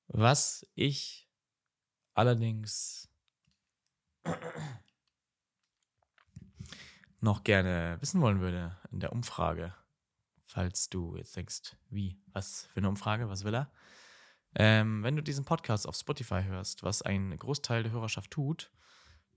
Was 0.07 0.67
ich 0.75 1.22
allerdings 2.13 3.09
noch 7.19 7.43
gerne 7.43 7.97
wissen 8.01 8.21
wollen 8.21 8.41
würde 8.41 8.77
in 8.91 8.99
der 8.99 9.11
Umfrage, 9.11 9.73
falls 10.45 10.89
du 10.89 11.15
jetzt 11.15 11.35
denkst, 11.35 11.75
wie, 11.89 12.17
was 12.33 12.65
für 12.73 12.77
eine 12.77 12.89
Umfrage, 12.89 13.29
was 13.29 13.43
will 13.43 13.55
er? 13.55 13.71
Ähm, 14.55 15.01
wenn 15.03 15.15
du 15.15 15.23
diesen 15.23 15.45
Podcast 15.45 15.87
auf 15.87 15.95
Spotify 15.95 16.43
hörst, 16.43 16.83
was 16.83 17.01
ein 17.01 17.35
Großteil 17.37 17.83
der 17.83 17.91
Hörerschaft 17.91 18.29
tut, 18.29 18.71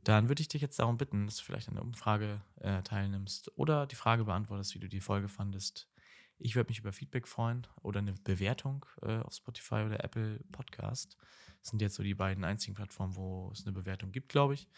dann 0.05 0.29
würde 0.29 0.43
ich 0.43 0.49
dich 0.49 0.63
jetzt 0.63 0.79
darum 0.79 0.99
bitten, 0.99 1.27
dass 1.27 1.39
du 1.39 1.45
vielleicht 1.45 1.69
an 1.69 1.75
der 1.75 1.85
Umfrage 1.85 2.43
äh, 2.61 2.83
teilnimmst 2.83 3.51
oder 3.57 3.87
die 3.87 3.97
Frage 3.97 4.25
beantwortest, 4.25 4.75
wie 4.75 4.79
du 4.79 4.89
die 4.89 5.01
Folge 5.01 5.29
fandest. 5.29 5.89
Ich 6.39 6.55
würde 6.55 6.69
mich 6.69 6.79
über 6.79 6.93
Feedback 6.93 7.27
freuen 7.27 7.67
oder 7.83 8.01
eine 8.01 8.13
Bewertung 8.13 8.85
äh, 9.03 9.19
auf 9.19 9.35
Spotify 9.35 9.83
oder 9.87 10.05
Apple 10.05 10.41
Podcast. 10.53 11.17
Das 11.61 11.71
sind 11.71 11.81
jetzt 11.81 11.95
so 11.95 12.03
die 12.03 12.15
beiden 12.15 12.45
einzigen 12.45 12.75
Plattformen, 12.75 13.17
wo 13.17 13.51
es 13.53 13.65
eine 13.65 13.73
Bewertung 13.73 14.13
gibt, 14.13 14.29
glaube 14.29 14.55
ich. 14.55 14.69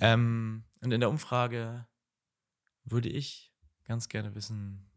Ähm, 0.00 0.64
und 0.82 0.92
in 0.92 1.00
der 1.00 1.10
Umfrage 1.10 1.86
würde 2.84 3.08
ich 3.08 3.54
ganz 3.84 4.08
gerne 4.08 4.34
wissen, 4.34 4.90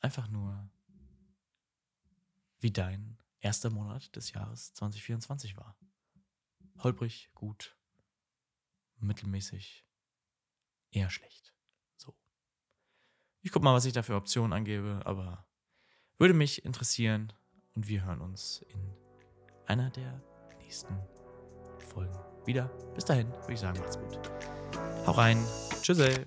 einfach 0.00 0.28
nur, 0.28 0.70
wie 2.58 2.72
dein 2.72 3.18
erster 3.40 3.70
Monat 3.70 4.14
des 4.16 4.32
Jahres 4.32 4.74
2024 4.74 5.56
war. 5.56 5.78
Holprig, 6.78 7.30
gut, 7.34 7.76
mittelmäßig, 8.96 9.86
eher 10.90 11.10
schlecht. 11.10 11.54
Ich 13.42 13.52
gucke 13.52 13.64
mal, 13.64 13.74
was 13.74 13.86
ich 13.86 13.92
da 13.92 14.02
für 14.02 14.16
Optionen 14.16 14.52
angebe, 14.52 15.00
aber 15.04 15.46
würde 16.18 16.34
mich 16.34 16.64
interessieren 16.64 17.32
und 17.74 17.88
wir 17.88 18.04
hören 18.04 18.20
uns 18.20 18.62
in 18.68 18.80
einer 19.66 19.88
der 19.90 20.22
nächsten 20.58 20.94
Folgen 21.78 22.18
wieder. 22.44 22.66
Bis 22.94 23.06
dahin, 23.06 23.28
würde 23.32 23.52
ich 23.54 23.60
sagen, 23.60 23.80
macht's 23.80 23.98
gut. 23.98 24.20
Hau 25.06 25.12
rein. 25.12 25.42
Tschüss. 25.80 26.20